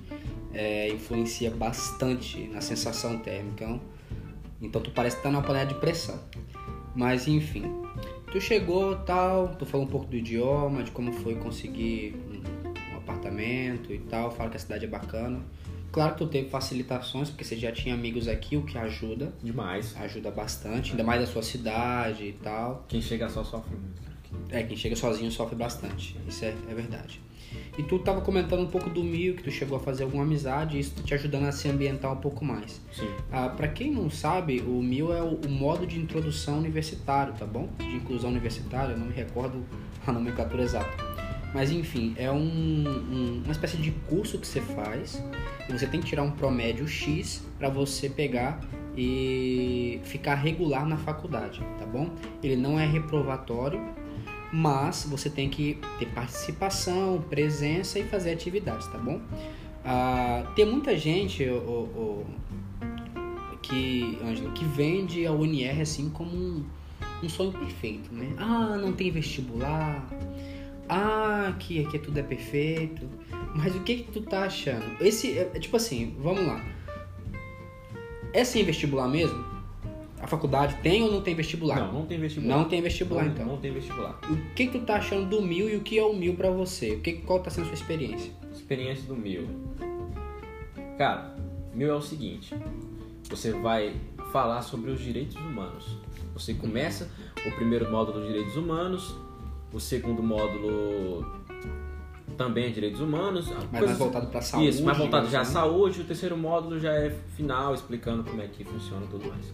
é, 0.54 0.90
influencia 0.90 1.50
bastante 1.50 2.50
na 2.50 2.60
sensação 2.60 3.20
térmica. 3.20 3.64
Então, 3.64 3.82
então 4.62 4.82
tu 4.82 4.92
parece 4.92 5.16
que 5.16 5.24
tá 5.24 5.32
numa 5.32 5.42
panela 5.42 5.66
de 5.66 5.76
pressão. 5.76 6.20
Mas 6.94 7.26
enfim, 7.30 7.64
tu 8.34 8.42
chegou 8.42 8.98
tal, 8.98 9.56
tu 9.56 9.66
falou 9.66 9.86
um 9.86 9.90
pouco 9.90 10.08
do 10.08 10.18
idioma, 10.18 10.84
de 10.84 10.92
como 10.92 11.14
foi 11.14 11.36
conseguir 11.36 12.18
um, 12.18 12.94
um 12.94 12.98
apartamento 12.98 13.94
e 13.94 14.00
tal, 14.00 14.32
fala 14.32 14.50
que 14.50 14.58
a 14.58 14.60
cidade 14.60 14.84
é 14.84 14.90
bacana. 14.90 15.42
Claro 15.90 16.16
que 16.16 16.18
tu 16.18 16.28
teve 16.28 16.50
facilitações, 16.50 17.30
porque 17.30 17.46
você 17.46 17.56
já 17.56 17.72
tinha 17.72 17.96
amigos 17.96 18.28
aqui, 18.28 18.58
o 18.58 18.64
que 18.64 18.78
ajuda, 18.78 19.34
Demais. 19.42 19.96
ajuda 19.96 20.32
bastante, 20.32 20.92
ainda 20.92 21.04
mais 21.06 21.22
da 21.22 21.28
sua 21.28 21.42
cidade 21.42 22.26
e 22.26 22.34
tal. 22.34 22.84
Quem 22.90 23.02
chega 23.02 23.30
só 23.30 23.42
sofre 23.42 23.74
muito. 23.74 24.15
É, 24.50 24.64
quem 24.64 24.76
chega 24.78 24.96
sozinho 24.96 25.32
sofre 25.32 25.56
bastante. 25.56 26.16
Isso 26.28 26.44
é, 26.46 26.54
é 26.70 26.74
verdade. 26.74 27.22
E 27.78 27.84
tu 27.84 28.00
tava 28.00 28.22
comentando 28.22 28.62
um 28.62 28.68
pouco 28.68 28.90
do 28.90 29.04
Mil, 29.04 29.36
que 29.36 29.44
tu 29.44 29.52
chegou 29.52 29.78
a 29.78 29.80
fazer 29.80 30.04
alguma 30.04 30.24
amizade, 30.24 30.80
isso 30.80 30.94
tá 30.96 31.04
te 31.04 31.14
ajudando 31.14 31.46
a 31.46 31.52
se 31.52 31.68
ambientar 31.70 32.12
um 32.12 32.18
pouco 32.18 32.44
mais. 32.44 32.82
Sim. 32.92 33.08
Ah, 33.32 33.50
para 33.50 33.68
quem 33.68 33.92
não 33.92 34.10
sabe, 34.10 34.62
o 34.62 34.82
Mil 34.82 35.14
é 35.14 35.22
o, 35.22 35.36
o 35.46 35.50
modo 35.50 35.86
de 35.86 35.98
introdução 36.00 36.58
universitário, 36.58 37.34
tá 37.34 37.46
bom? 37.46 37.70
De 37.78 37.96
inclusão 37.96 38.30
universitária, 38.30 38.94
eu 38.94 38.98
não 38.98 39.08
me 39.08 39.14
recordo 39.14 39.64
a 40.06 40.12
nomenclatura 40.12 40.64
exata. 40.64 40.90
Mas 41.54 41.72
enfim, 41.72 42.14
é 42.18 42.30
um, 42.30 42.36
um- 42.38 43.42
uma 43.46 43.52
espécie 43.52 43.78
de 43.78 43.92
curso 44.10 44.38
que 44.38 44.46
você 44.48 44.60
faz 44.60 45.24
e 45.70 45.72
você 45.72 45.88
tem 45.88 46.02
que 46.02 46.08
tirar 46.08 46.24
um 46.24 46.32
promédio 46.32 46.86
X 46.88 47.42
para 47.58 47.70
você 47.70 48.10
pegar 48.10 48.60
e 48.98 50.00
ficar 50.04 50.36
regular 50.36 50.86
na 50.86 50.98
faculdade, 50.98 51.62
tá 51.80 51.86
bom? 51.86 52.10
Ele 52.44 52.56
não 52.56 52.78
é 52.80 52.86
reprovatório, 52.86 53.82
mas 54.56 55.06
você 55.10 55.30
tem 55.30 55.50
que 55.50 55.78
ter 56.00 56.06
participação, 56.08 57.22
presença 57.30 58.00
e 58.00 58.04
fazer 58.06 58.32
atividades, 58.32 58.88
tá 58.88 58.98
bom? 58.98 59.20
Ah, 59.84 60.50
tem 60.56 60.66
muita 60.66 60.98
gente 60.98 61.44
o, 61.44 61.58
o- 61.58 61.90
o- 62.22 62.26
que, 63.62 64.18
Ângelo, 64.24 64.52
que 64.54 64.64
vende 64.64 65.26
a 65.26 65.32
UNR 65.34 65.82
assim 65.82 66.10
como 66.10 66.32
um, 66.32 66.64
um 67.24 67.28
sonho 67.28 67.52
perfeito, 67.52 68.14
né? 68.14 68.34
Ah, 68.38 68.78
não 68.78 68.94
tem 68.94 69.12
vestibular. 69.12 70.08
Ah, 70.88 71.54
que 71.60 71.84
aqui 71.84 71.98
tudo 72.00 72.18
é 72.20 72.24
perfeito. 72.24 73.10
Mas 73.56 73.76
o 73.76 73.80
que 73.82 73.98
que 74.04 74.12
tu 74.12 74.22
tá 74.22 74.44
achando? 74.44 74.86
Esse, 75.02 75.38
é, 75.38 75.52
é 75.54 75.60
tipo 75.60 75.76
assim, 75.76 76.16
vamos 76.20 76.46
lá. 76.46 76.64
É 78.32 78.44
sem 78.46 78.64
vestibular 78.64 79.08
mesmo? 79.08 79.44
A 80.26 80.28
faculdade 80.28 80.78
tem 80.82 81.04
ou 81.04 81.12
não 81.12 81.22
tem 81.22 81.36
vestibular? 81.36 81.76
Não, 81.76 81.94
não 81.94 82.06
tem 82.08 82.20
vestibular. 82.20 82.58
Não 82.58 82.66
tem 82.68 82.82
vestibular, 82.82 83.26
Não- 83.26 83.32
então. 83.32 83.46
Não 83.46 83.58
tem 83.58 83.72
vestibular. 83.72 84.20
O 84.28 84.56
que, 84.56 84.68
tu 84.70 84.80
tá 84.80 84.96
achando 84.96 85.30
do 85.30 85.40
mil 85.40 85.70
e 85.70 85.76
o 85.76 85.82
que 85.82 86.00
é 86.00 86.04
o 86.04 86.16
mil 86.16 86.34
pra 86.34 86.50
você? 86.50 86.96
O 86.96 87.00
que, 87.00 87.14
qual 87.14 87.42
tá 87.42 87.52
sendo 87.52 87.66
a 87.66 87.68
sua 87.68 87.76
experiência? 87.76 88.32
Experiência 88.52 89.04
do 89.06 89.16
mil. 89.16 89.48
Cara, 90.98 91.36
mil 91.76 91.92
é 91.92 91.94
o 91.94 92.02
seguinte: 92.02 92.56
você 93.30 93.52
vai 93.52 93.94
falar 94.32 94.64
sobre 94.64 94.90
os 94.90 95.00
direitos 95.00 95.36
humanos. 95.36 95.96
Você 96.34 96.56
começa 96.56 97.08
o 97.46 97.52
primeiro 97.52 97.92
módulo 97.92 98.22
de 98.22 98.28
direitos 98.30 98.58
humanos, 98.58 99.16
o 99.72 99.80
segundo 99.80 100.24
módulo 100.24 101.24
também 102.36 102.66
é 102.66 102.70
direitos 102.70 103.00
humanos. 103.02 103.48
Mas 103.50 103.58
coisas- 103.70 103.88
mais 103.88 103.98
voltado 103.98 104.28
pra 104.28 104.42
saúde. 104.42 104.70
Isso, 104.70 104.84
mais 104.84 104.98
voltado 104.98 105.28
já 105.30 105.40
à 105.40 105.42
assim. 105.42 105.54
saúde, 105.54 106.02
o 106.02 106.04
terceiro 106.04 106.38
módulo 106.38 106.80
já 106.80 106.92
é 106.94 107.16
final, 107.36 107.74
explicando 107.74 108.24
como 108.24 108.42
é 108.42 108.48
que 108.48 108.64
funciona 108.64 109.06
tudo 109.10 109.28
mais. 109.28 109.54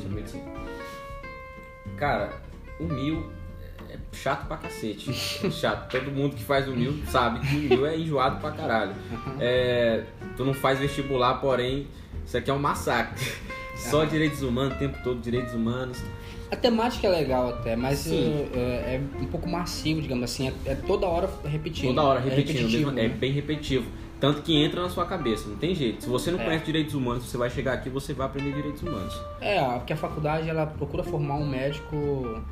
Sobre 0.00 0.14
medicina. 0.16 0.44
Cara, 1.96 2.32
o 2.78 2.84
mil 2.84 3.30
é 3.88 3.98
chato 4.12 4.46
pra 4.46 4.56
cacete. 4.56 5.10
É 5.46 5.50
chato. 5.50 5.90
Todo 5.90 6.10
mundo 6.10 6.36
que 6.36 6.42
faz 6.44 6.68
o 6.68 6.72
mil 6.72 6.94
sabe 7.06 7.40
que 7.40 7.56
o 7.56 7.58
mil 7.60 7.86
é 7.86 7.96
enjoado 7.96 8.40
pra 8.40 8.50
caralho. 8.52 8.94
É, 9.38 10.04
tu 10.36 10.44
não 10.44 10.54
faz 10.54 10.78
vestibular, 10.78 11.34
porém, 11.40 11.86
isso 12.24 12.36
aqui 12.36 12.50
é 12.50 12.54
um 12.54 12.58
massacre. 12.58 13.20
Só 13.76 14.04
direitos 14.04 14.42
humanos, 14.42 14.74
o 14.74 14.78
tempo 14.78 14.98
todo 15.02 15.20
direitos 15.20 15.54
humanos. 15.54 15.98
A 16.50 16.56
temática 16.56 17.06
é 17.06 17.10
legal 17.10 17.48
até, 17.50 17.76
mas 17.76 18.00
Sim. 18.00 18.28
uh, 18.28 18.56
é, 18.56 18.96
é 18.96 19.00
um 19.20 19.26
pouco 19.26 19.48
massivo, 19.48 20.02
digamos 20.02 20.24
assim. 20.24 20.48
É, 20.66 20.72
é 20.72 20.74
toda 20.74 21.06
hora 21.06 21.30
repetindo. 21.44 21.88
Toda 21.94 22.02
hora 22.02 22.20
É 22.20 22.24
repetindo, 22.34 22.88
é 22.90 22.92
né? 22.92 23.08
bem 23.08 23.32
repetitivo. 23.32 23.86
Tanto 24.18 24.42
que 24.42 24.54
entra 24.54 24.82
na 24.82 24.88
sua 24.90 25.06
cabeça, 25.06 25.48
não 25.48 25.56
tem 25.56 25.74
jeito. 25.74 26.02
Se 26.04 26.08
você 26.10 26.30
não 26.30 26.40
É. 26.40 26.44
conhece 26.44 26.64
direitos 26.66 26.94
humanos, 26.94 27.24
você 27.24 27.38
vai 27.38 27.48
chegar 27.48 27.74
aqui 27.74 27.88
e 27.88 27.92
você 27.92 28.12
vai 28.12 28.26
aprender 28.26 28.52
direitos 28.52 28.82
humanos. 28.82 29.14
É, 29.40 29.60
porque 29.78 29.92
a 29.92 29.96
faculdade 29.96 30.48
ela 30.48 30.66
procura 30.66 31.02
formar 31.02 31.36
um 31.36 31.46
médico 31.48 32.42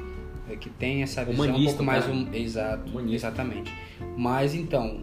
é, 0.48 0.56
que 0.56 0.70
tem 0.70 1.02
essa 1.02 1.24
visão 1.24 1.44
um 1.44 1.48
Humanista, 1.48 1.70
pouco 1.76 1.84
mais 1.84 2.04
cara. 2.06 2.16
um, 2.16 2.32
exato, 2.32 2.90
Humanista. 2.90 3.26
exatamente. 3.28 3.74
Mas 4.16 4.54
então, 4.54 5.02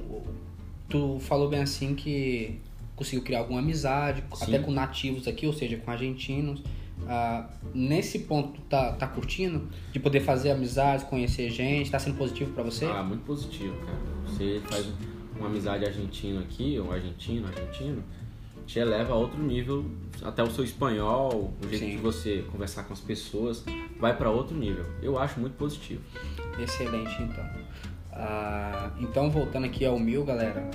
tu 0.90 1.20
falou 1.20 1.48
bem 1.50 1.62
assim 1.62 1.94
que 1.94 2.60
conseguiu 2.96 3.24
criar 3.24 3.40
alguma 3.40 3.60
amizade, 3.60 4.24
Sim. 4.34 4.46
até 4.46 4.60
com 4.60 4.72
nativos 4.72 5.28
aqui, 5.28 5.46
ou 5.46 5.54
seja, 5.54 5.78
com 5.78 5.92
argentinos. 5.92 6.64
Ah, 7.08 7.48
nesse 7.74 8.20
ponto, 8.20 8.60
tá, 8.62 8.94
tá 8.94 9.08
curtindo 9.08 9.68
de 9.92 10.00
poder 10.00 10.22
fazer 10.22 10.52
amizades, 10.52 11.06
conhecer 11.06 11.50
gente, 11.50 11.92
tá 11.92 12.00
sendo 12.00 12.18
positivo 12.18 12.52
pra 12.54 12.64
você? 12.64 12.86
Ah, 12.86 13.04
muito 13.04 13.24
positivo, 13.24 13.76
cara. 13.86 13.98
Você 14.28 14.62
faz 14.70 14.88
uma 15.38 15.48
amizade 15.48 15.86
argentino 15.86 16.40
aqui, 16.40 16.80
um 16.80 16.92
argentino, 16.92 17.48
argentino, 17.48 18.04
te 18.66 18.80
eleva 18.80 19.14
a 19.14 19.16
outro 19.16 19.42
nível, 19.42 19.86
até 20.24 20.42
o 20.42 20.50
seu 20.50 20.64
espanhol, 20.64 21.54
o 21.64 21.70
jeito 21.70 21.86
Sim. 21.86 21.92
de 21.92 21.98
você 21.98 22.44
conversar 22.52 22.84
com 22.84 22.94
as 22.94 23.00
pessoas, 23.00 23.64
vai 24.00 24.16
pra 24.16 24.30
outro 24.30 24.58
nível. 24.58 24.86
Eu 25.02 25.20
acho 25.20 25.40
muito 25.40 25.56
positivo. 25.56 26.02
Excelente, 26.60 27.22
então. 27.22 27.46
Ah, 28.12 28.92
então, 29.00 29.30
voltando 29.30 29.66
aqui 29.66 29.86
ao 29.86 30.00
MIL, 30.00 30.24
galera. 30.24 30.70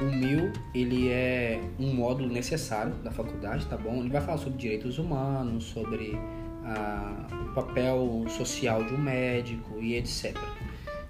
O 0.00 0.04
MIL, 0.04 0.50
ele 0.74 1.08
é 1.10 1.60
um 1.78 1.94
módulo 1.94 2.32
necessário 2.32 2.94
da 3.04 3.10
faculdade, 3.10 3.66
tá 3.66 3.76
bom? 3.76 4.00
Ele 4.00 4.08
vai 4.08 4.20
falar 4.20 4.38
sobre 4.38 4.58
direitos 4.58 4.98
humanos, 4.98 5.64
sobre 5.64 6.18
ah, 6.64 7.26
o 7.50 7.54
papel 7.54 8.24
social 8.28 8.82
de 8.84 8.94
um 8.94 8.98
médico 8.98 9.78
e 9.78 9.94
etc. 9.96 10.36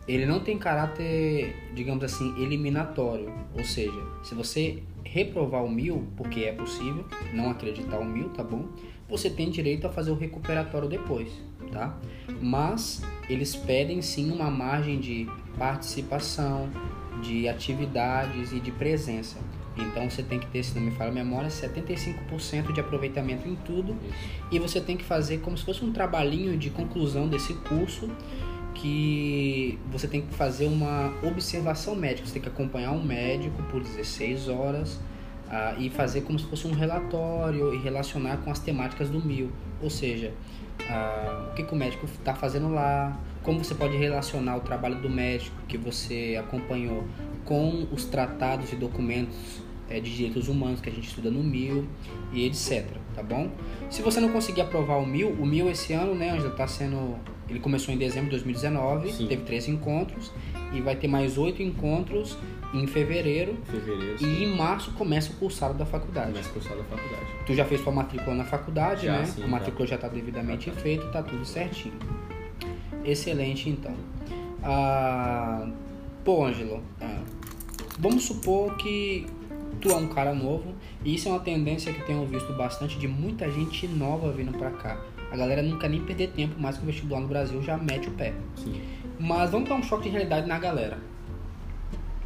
Ele 0.08 0.26
não 0.26 0.40
tem 0.40 0.58
caráter, 0.58 1.54
digamos 1.72 2.02
assim, 2.02 2.34
eliminatório. 2.42 3.32
Ou 3.56 3.64
seja, 3.64 4.02
se 4.24 4.34
você 4.34 4.82
reprovar 5.04 5.64
o 5.64 5.70
mil, 5.70 6.06
porque 6.16 6.40
é 6.40 6.52
possível, 6.52 7.04
não 7.32 7.50
acreditar 7.50 7.98
o 7.98 8.04
mil, 8.04 8.28
tá 8.30 8.42
bom? 8.42 8.66
Você 9.08 9.30
tem 9.30 9.50
direito 9.50 9.86
a 9.86 9.90
fazer 9.90 10.10
o 10.10 10.14
recuperatório 10.14 10.88
depois, 10.88 11.30
tá? 11.72 11.96
Mas 12.40 13.02
eles 13.28 13.54
pedem 13.54 14.00
sim 14.02 14.30
uma 14.30 14.50
margem 14.50 14.98
de 14.98 15.28
participação, 15.58 16.70
de 17.20 17.48
atividades 17.48 18.52
e 18.52 18.60
de 18.60 18.70
presença. 18.70 19.38
Então 19.76 20.10
você 20.10 20.22
tem 20.22 20.38
que 20.38 20.46
ter, 20.46 20.62
se 20.62 20.74
não 20.74 20.82
me 20.82 20.90
falha 20.90 21.10
a 21.10 21.14
memória, 21.14 21.48
75% 21.48 22.72
de 22.72 22.80
aproveitamento 22.80 23.48
em 23.48 23.54
tudo. 23.54 23.96
E 24.50 24.58
você 24.58 24.80
tem 24.80 24.96
que 24.96 25.04
fazer 25.04 25.38
como 25.38 25.56
se 25.56 25.64
fosse 25.64 25.84
um 25.84 25.92
trabalhinho 25.92 26.56
de 26.56 26.70
conclusão 26.70 27.28
desse 27.28 27.54
curso 27.54 28.10
que 28.74 29.78
você 29.90 30.06
tem 30.06 30.22
que 30.22 30.34
fazer 30.34 30.66
uma 30.66 31.12
observação 31.22 31.94
médica. 31.94 32.26
Você 32.26 32.34
tem 32.34 32.42
que 32.42 32.48
acompanhar 32.48 32.92
um 32.92 33.02
médico 33.02 33.62
por 33.64 33.82
16 33.82 34.48
horas 34.48 34.94
uh, 34.94 35.78
e 35.78 35.90
fazer 35.90 36.22
como 36.22 36.38
se 36.38 36.46
fosse 36.46 36.66
um 36.66 36.72
relatório 36.72 37.74
e 37.74 37.78
relacionar 37.78 38.38
com 38.38 38.50
as 38.50 38.58
temáticas 38.58 39.08
do 39.08 39.20
mil. 39.20 39.50
Ou 39.82 39.90
seja, 39.90 40.32
uh, 40.90 41.50
o 41.50 41.54
que, 41.54 41.62
que 41.62 41.72
o 41.72 41.76
médico 41.76 42.06
está 42.06 42.34
fazendo 42.34 42.68
lá, 42.68 43.18
como 43.42 43.62
você 43.62 43.74
pode 43.74 43.96
relacionar 43.96 44.56
o 44.56 44.60
trabalho 44.60 44.96
do 44.96 45.08
médico 45.08 45.56
que 45.66 45.78
você 45.78 46.36
acompanhou 46.38 47.04
com 47.44 47.86
os 47.90 48.04
tratados 48.04 48.72
e 48.72 48.76
documentos 48.76 49.62
é, 49.88 49.98
de 49.98 50.14
direitos 50.14 50.48
humanos 50.48 50.80
que 50.80 50.88
a 50.88 50.92
gente 50.92 51.08
estuda 51.08 51.30
no 51.30 51.42
MIL 51.42 51.86
e 52.32 52.46
etc, 52.46 52.86
tá 53.14 53.22
bom? 53.22 53.50
Se 53.90 54.02
você 54.02 54.20
não 54.20 54.28
conseguir 54.28 54.60
aprovar 54.60 54.98
o 54.98 55.06
MIL, 55.06 55.30
o 55.30 55.46
MIL 55.46 55.68
esse 55.70 55.92
ano, 55.92 56.14
né, 56.14 56.38
já 56.40 56.48
está 56.48 56.66
sendo... 56.66 57.16
Ele 57.48 57.58
começou 57.58 57.92
em 57.92 57.98
dezembro 57.98 58.26
de 58.26 58.36
2019, 58.36 59.12
Sim. 59.12 59.26
teve 59.26 59.42
três 59.42 59.66
encontros 59.66 60.30
e 60.72 60.80
vai 60.80 60.96
ter 60.96 61.08
mais 61.08 61.36
oito 61.36 61.62
encontros 61.62 62.36
em 62.72 62.86
fevereiro. 62.86 63.56
Fevereiro. 63.64 64.16
E 64.20 64.44
em 64.44 64.56
março 64.56 64.92
começa 64.92 65.32
o 65.32 65.36
cursado 65.36 65.74
da 65.74 65.84
faculdade. 65.84 66.32
Começa 66.32 66.50
o 66.50 66.52
cursado 66.52 66.76
da 66.76 66.84
faculdade. 66.84 67.26
Tu 67.46 67.54
já 67.54 67.64
fez 67.64 67.80
tua 67.80 67.92
matrícula 67.92 68.36
na 68.36 68.44
faculdade, 68.44 69.06
já, 69.06 69.18
né? 69.18 69.24
Sim, 69.24 69.44
a 69.44 69.48
matrícula 69.48 69.86
já 69.86 69.96
está 69.96 70.08
devidamente 70.08 70.70
tá. 70.70 70.80
feita, 70.80 71.06
tá 71.08 71.22
tudo 71.22 71.44
certinho. 71.44 71.94
Excelente, 73.04 73.68
então. 73.68 73.94
Ah, 74.62 75.68
pô, 76.24 76.44
Ângelo, 76.44 76.82
ah, 77.00 77.22
vamos 77.98 78.24
supor 78.24 78.76
que 78.76 79.26
tu 79.80 79.90
é 79.90 79.96
um 79.96 80.08
cara 80.08 80.34
novo 80.34 80.74
e 81.04 81.14
isso 81.14 81.28
é 81.28 81.32
uma 81.32 81.40
tendência 81.40 81.92
que 81.92 82.02
tenho 82.02 82.24
visto 82.26 82.52
bastante 82.52 82.98
de 82.98 83.08
muita 83.08 83.50
gente 83.50 83.88
nova 83.88 84.30
vindo 84.30 84.56
para 84.56 84.70
cá. 84.70 85.00
A 85.30 85.36
galera 85.36 85.62
nunca 85.62 85.88
nem 85.88 86.00
perder 86.00 86.30
tempo 86.30 86.60
mais 86.60 86.76
que 86.76 86.82
o 86.82 86.86
vestibular 86.86 87.20
no 87.20 87.28
Brasil 87.28 87.62
já 87.62 87.76
mete 87.76 88.08
o 88.08 88.12
pé. 88.12 88.34
Sim. 88.56 88.80
Mas 89.20 89.50
vamos 89.50 89.68
dar 89.68 89.74
um 89.74 89.82
choque 89.82 90.04
de 90.04 90.08
realidade 90.08 90.48
na 90.48 90.58
galera. 90.58 90.98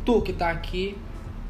Tu 0.05 0.23
que 0.23 0.33
tá 0.33 0.51
aqui, 0.51 0.97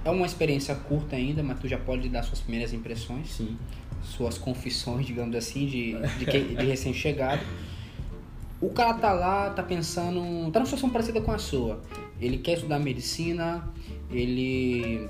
é 0.03 0.11
uma 0.11 0.25
experiência 0.25 0.75
curta 0.75 1.17
ainda, 1.17 1.43
mas 1.43 1.61
tu 1.61 1.69
já 1.69 1.77
pode 1.77 2.09
dar 2.09 2.23
suas 2.23 2.41
primeiras 2.41 2.73
impressões. 2.73 3.31
Sim. 3.31 3.59
Suas 4.03 4.39
confissões, 4.39 5.05
digamos 5.07 5.37
assim, 5.37 5.67
de, 5.67 5.93
de, 6.19 6.57
de 6.57 6.65
recém-chegado. 6.65 7.43
O 8.59 8.71
cara 8.71 8.95
tá 8.95 9.13
lá, 9.13 9.51
tá 9.51 9.63
pensando, 9.63 10.51
tá 10.51 10.61
numa 10.61 10.65
situação 10.65 10.89
parecida 10.89 11.21
com 11.21 11.31
a 11.31 11.39
sua. 11.39 11.83
Ele 12.19 12.39
quer 12.39 12.55
estudar 12.55 12.79
medicina, 12.79 13.69
ele 14.11 15.07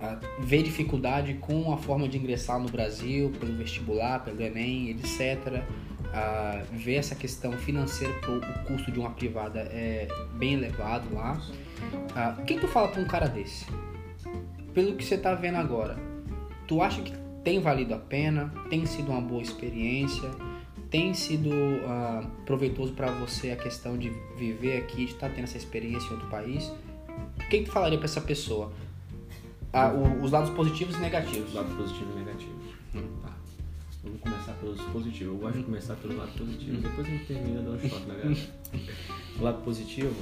ah, 0.00 0.18
vê 0.40 0.62
dificuldade 0.62 1.34
com 1.34 1.72
a 1.72 1.76
forma 1.76 2.08
de 2.08 2.18
ingressar 2.18 2.58
no 2.58 2.68
Brasil, 2.68 3.30
pelo 3.38 3.54
vestibular, 3.56 4.24
pelo 4.24 4.42
Enem, 4.42 4.90
etc. 4.90 5.62
Vê 6.72 6.94
essa 6.94 7.14
questão 7.14 7.52
financeira, 7.52 8.14
o 8.28 8.64
custo 8.66 8.92
de 8.92 8.98
uma 8.98 9.10
privada 9.10 9.60
é 9.60 10.08
bem 10.34 10.54
elevado 10.54 11.12
lá. 11.14 11.40
Uh, 11.92 12.40
o 12.40 12.44
que 12.44 12.58
tu 12.58 12.68
fala 12.68 12.88
para 12.88 13.00
um 13.00 13.06
cara 13.06 13.26
desse? 13.26 13.66
Pelo 14.72 14.94
que 14.96 15.04
você 15.04 15.18
tá 15.18 15.34
vendo 15.34 15.56
agora, 15.56 15.96
tu 16.66 16.82
acha 16.82 17.02
que 17.02 17.12
tem 17.42 17.60
valido 17.60 17.94
a 17.94 17.98
pena? 17.98 18.52
Tem 18.70 18.86
sido 18.86 19.10
uma 19.10 19.20
boa 19.20 19.42
experiência? 19.42 20.30
tem 20.94 21.12
sido 21.12 21.50
uh, 21.50 22.24
proveitoso 22.46 22.92
para 22.92 23.10
você 23.10 23.50
a 23.50 23.56
questão 23.56 23.98
de 23.98 24.10
viver 24.38 24.76
aqui, 24.76 25.06
de 25.06 25.10
estar 25.10 25.28
tá 25.28 25.34
tendo 25.34 25.42
essa 25.42 25.56
experiência 25.56 26.06
em 26.06 26.12
outro 26.12 26.28
país? 26.28 26.72
O 27.34 27.48
que, 27.50 27.58
que 27.58 27.64
tu 27.64 27.72
falaria 27.72 27.98
para 27.98 28.04
essa 28.04 28.20
pessoa? 28.20 28.72
Ah, 29.72 29.88
o, 29.88 30.22
os 30.22 30.30
lados 30.30 30.50
positivos 30.50 30.94
e 30.94 31.00
negativos. 31.00 31.48
Os 31.48 31.54
lados 31.54 31.74
positivos 31.74 32.14
e 32.14 32.18
negativos. 32.20 32.53
Pelos 34.64 34.80
positivos. 34.80 35.34
Eu 35.34 35.38
gosto 35.38 35.58
de 35.58 35.64
começar 35.64 35.94
pelo 35.96 36.16
lado 36.16 36.32
positivo. 36.32 36.78
Hum. 36.78 36.80
Depois 36.80 37.06
a 37.06 37.10
gente 37.10 37.26
termina 37.26 37.60
dando 37.60 37.76
um 37.76 37.88
choque 37.88 38.06
na 38.06 38.14
galera. 38.14 38.40
o 39.38 39.42
lado 39.42 39.62
positivo 39.62 40.16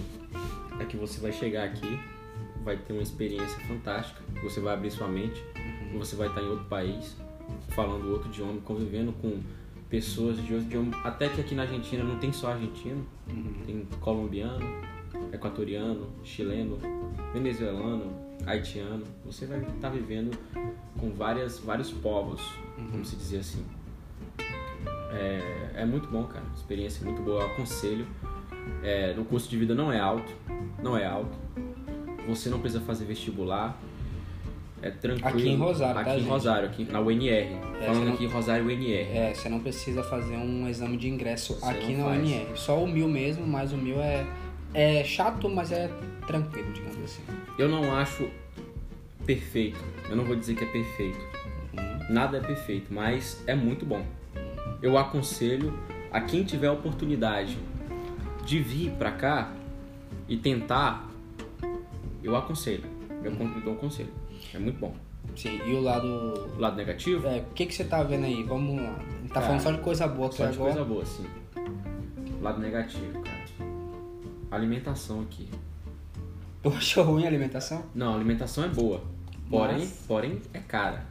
é 0.81 0.85
que 0.85 0.96
você 0.96 1.20
vai 1.20 1.33
chegar 1.33 1.64
aqui, 1.64 1.98
vai 2.64 2.76
ter 2.76 2.92
uma 2.92 3.02
experiência 3.02 3.59
fantástica, 3.66 4.20
você 4.42 4.61
vai 4.61 4.74
abrir 4.74 4.90
sua 4.90 5.07
mente, 5.07 5.42
uhum. 5.57 5.98
você 5.98 6.16
vai 6.16 6.28
estar 6.28 6.42
em 6.42 6.48
outro 6.48 6.64
país, 6.64 7.16
falando 7.68 8.11
outro 8.11 8.28
idioma, 8.28 8.61
convivendo 8.62 9.12
com 9.12 9.40
pessoas 9.88 10.37
de 10.37 10.55
outro 10.55 10.66
idioma. 10.66 10.96
Até 11.05 11.28
que 11.28 11.40
aqui 11.40 11.55
na 11.55 11.62
Argentina 11.62 12.02
não 12.02 12.18
tem 12.18 12.33
só 12.33 12.52
argentino, 12.52 13.07
uhum. 13.28 13.55
tem 13.64 13.87
colombiano, 14.00 14.64
equatoriano, 15.33 16.09
chileno, 16.24 16.78
venezuelano, 17.33 18.12
haitiano. 18.46 19.05
Você 19.24 19.46
vai 19.46 19.62
estar 19.62 19.90
vivendo 19.90 20.37
com 20.98 21.11
várias, 21.11 21.59
vários 21.61 21.92
povos, 21.92 22.40
uhum. 22.78 22.88
vamos 22.90 23.09
se 23.09 23.16
dizer 23.16 23.38
assim. 23.38 23.64
É, 25.12 25.83
é, 25.83 25.85
muito 25.85 26.09
bom, 26.09 26.25
cara. 26.25 26.44
Experiência 26.55 27.05
muito 27.05 27.22
boa. 27.22 27.42
Eu 27.42 27.46
aconselho. 27.46 28.07
É, 28.83 29.14
o 29.18 29.25
custo 29.25 29.51
de 29.51 29.57
vida 29.57 29.75
não 29.75 29.92
é 29.92 29.98
alto, 29.98 30.33
não 30.83 30.96
é 30.96 31.05
alto. 31.05 31.37
Você 32.29 32.48
não 32.48 32.61
precisa 32.61 32.83
fazer 32.83 33.05
vestibular 33.05 33.79
é 34.83 34.90
tranquilo. 34.90 35.29
Aqui 35.29 35.48
em 35.48 35.57
Rosário, 35.57 36.01
Aqui 36.01 36.11
tá, 36.11 36.16
em 36.16 36.18
gente? 36.18 36.29
Rosário, 36.29 36.68
aqui 36.68 36.85
na 36.85 37.01
UNR. 37.01 37.31
É, 37.31 37.87
Falando 37.87 38.05
não... 38.05 38.14
aqui 38.14 38.25
em 38.25 38.29
Rosário 38.29 38.66
UNR. 38.66 39.16
É, 39.16 39.33
você 39.33 39.48
não 39.48 39.61
precisa 39.61 40.03
fazer 40.03 40.37
um 40.37 40.68
exame 40.68 40.96
de 40.96 41.09
ingresso 41.09 41.55
você 41.55 41.66
aqui 41.66 41.94
na 41.94 42.05
faz. 42.07 42.20
UNR. 42.20 42.46
Só 42.57 42.83
o 42.83 42.87
mil 42.87 43.09
mesmo, 43.09 43.46
mas 43.46 43.72
o 43.72 43.77
mil 43.77 44.01
é, 44.01 44.27
é 44.75 45.05
chato, 45.05 45.48
mas 45.48 45.70
é 45.70 45.88
tranquilo, 46.27 46.72
digamos 46.72 46.98
assim. 47.05 47.22
Eu 47.57 47.68
não 47.68 47.94
acho 47.94 48.29
perfeito. 49.25 49.79
Eu 50.11 50.16
não 50.16 50.25
vou 50.25 50.35
dizer 50.35 50.57
que 50.57 50.64
é 50.64 50.68
perfeito. 50.68 51.20
Uhum. 51.79 52.12
Nada 52.12 52.38
é 52.38 52.40
perfeito, 52.40 52.92
mas 52.92 53.40
é 53.46 53.55
muito 53.55 53.87
bom. 53.87 54.05
Eu 54.82 54.98
aconselho 54.98 55.72
a 56.10 56.20
quem 56.20 56.44
tiver 56.44 56.66
a 56.66 56.72
oportunidade 56.72 57.56
de 58.44 58.58
vir 58.58 58.90
para 58.92 59.12
cá 59.12 59.52
e 60.28 60.36
tentar, 60.36 61.08
eu 62.22 62.36
aconselho. 62.36 62.84
Eu, 63.22 63.30
dou 63.30 63.74
um 63.74 63.76
conselho. 63.76 64.12
É 64.52 64.58
muito 64.58 64.80
bom. 64.80 64.94
Sim, 65.36 65.60
e 65.64 65.72
o 65.72 65.80
lado. 65.80 66.06
O 66.06 66.58
lado 66.58 66.76
negativo? 66.76 67.26
É, 67.28 67.38
o 67.38 67.54
que, 67.54 67.66
que 67.66 67.74
você 67.74 67.84
tá 67.84 68.02
vendo 68.02 68.24
aí? 68.24 68.42
Vamos 68.42 68.82
lá. 68.82 68.98
Tá 69.28 69.34
cara, 69.34 69.46
falando 69.46 69.60
só 69.60 69.70
de 69.72 69.78
coisa 69.78 70.08
boa 70.08 70.32
Só 70.32 70.46
de 70.46 70.54
agora. 70.54 70.72
coisa 70.72 70.84
boa, 70.84 71.06
sim. 71.06 71.26
Lado 72.40 72.60
negativo, 72.60 73.22
cara. 73.22 73.42
Alimentação 74.50 75.22
aqui. 75.22 75.48
Tu 76.62 76.68
achou 76.68 77.04
ruim 77.04 77.24
a 77.24 77.28
alimentação? 77.28 77.84
Não, 77.94 78.12
a 78.12 78.16
alimentação 78.16 78.64
é 78.64 78.68
boa. 78.68 79.00
Porém, 79.48 79.88
porém 80.06 80.42
é 80.52 80.58
cara. 80.58 81.06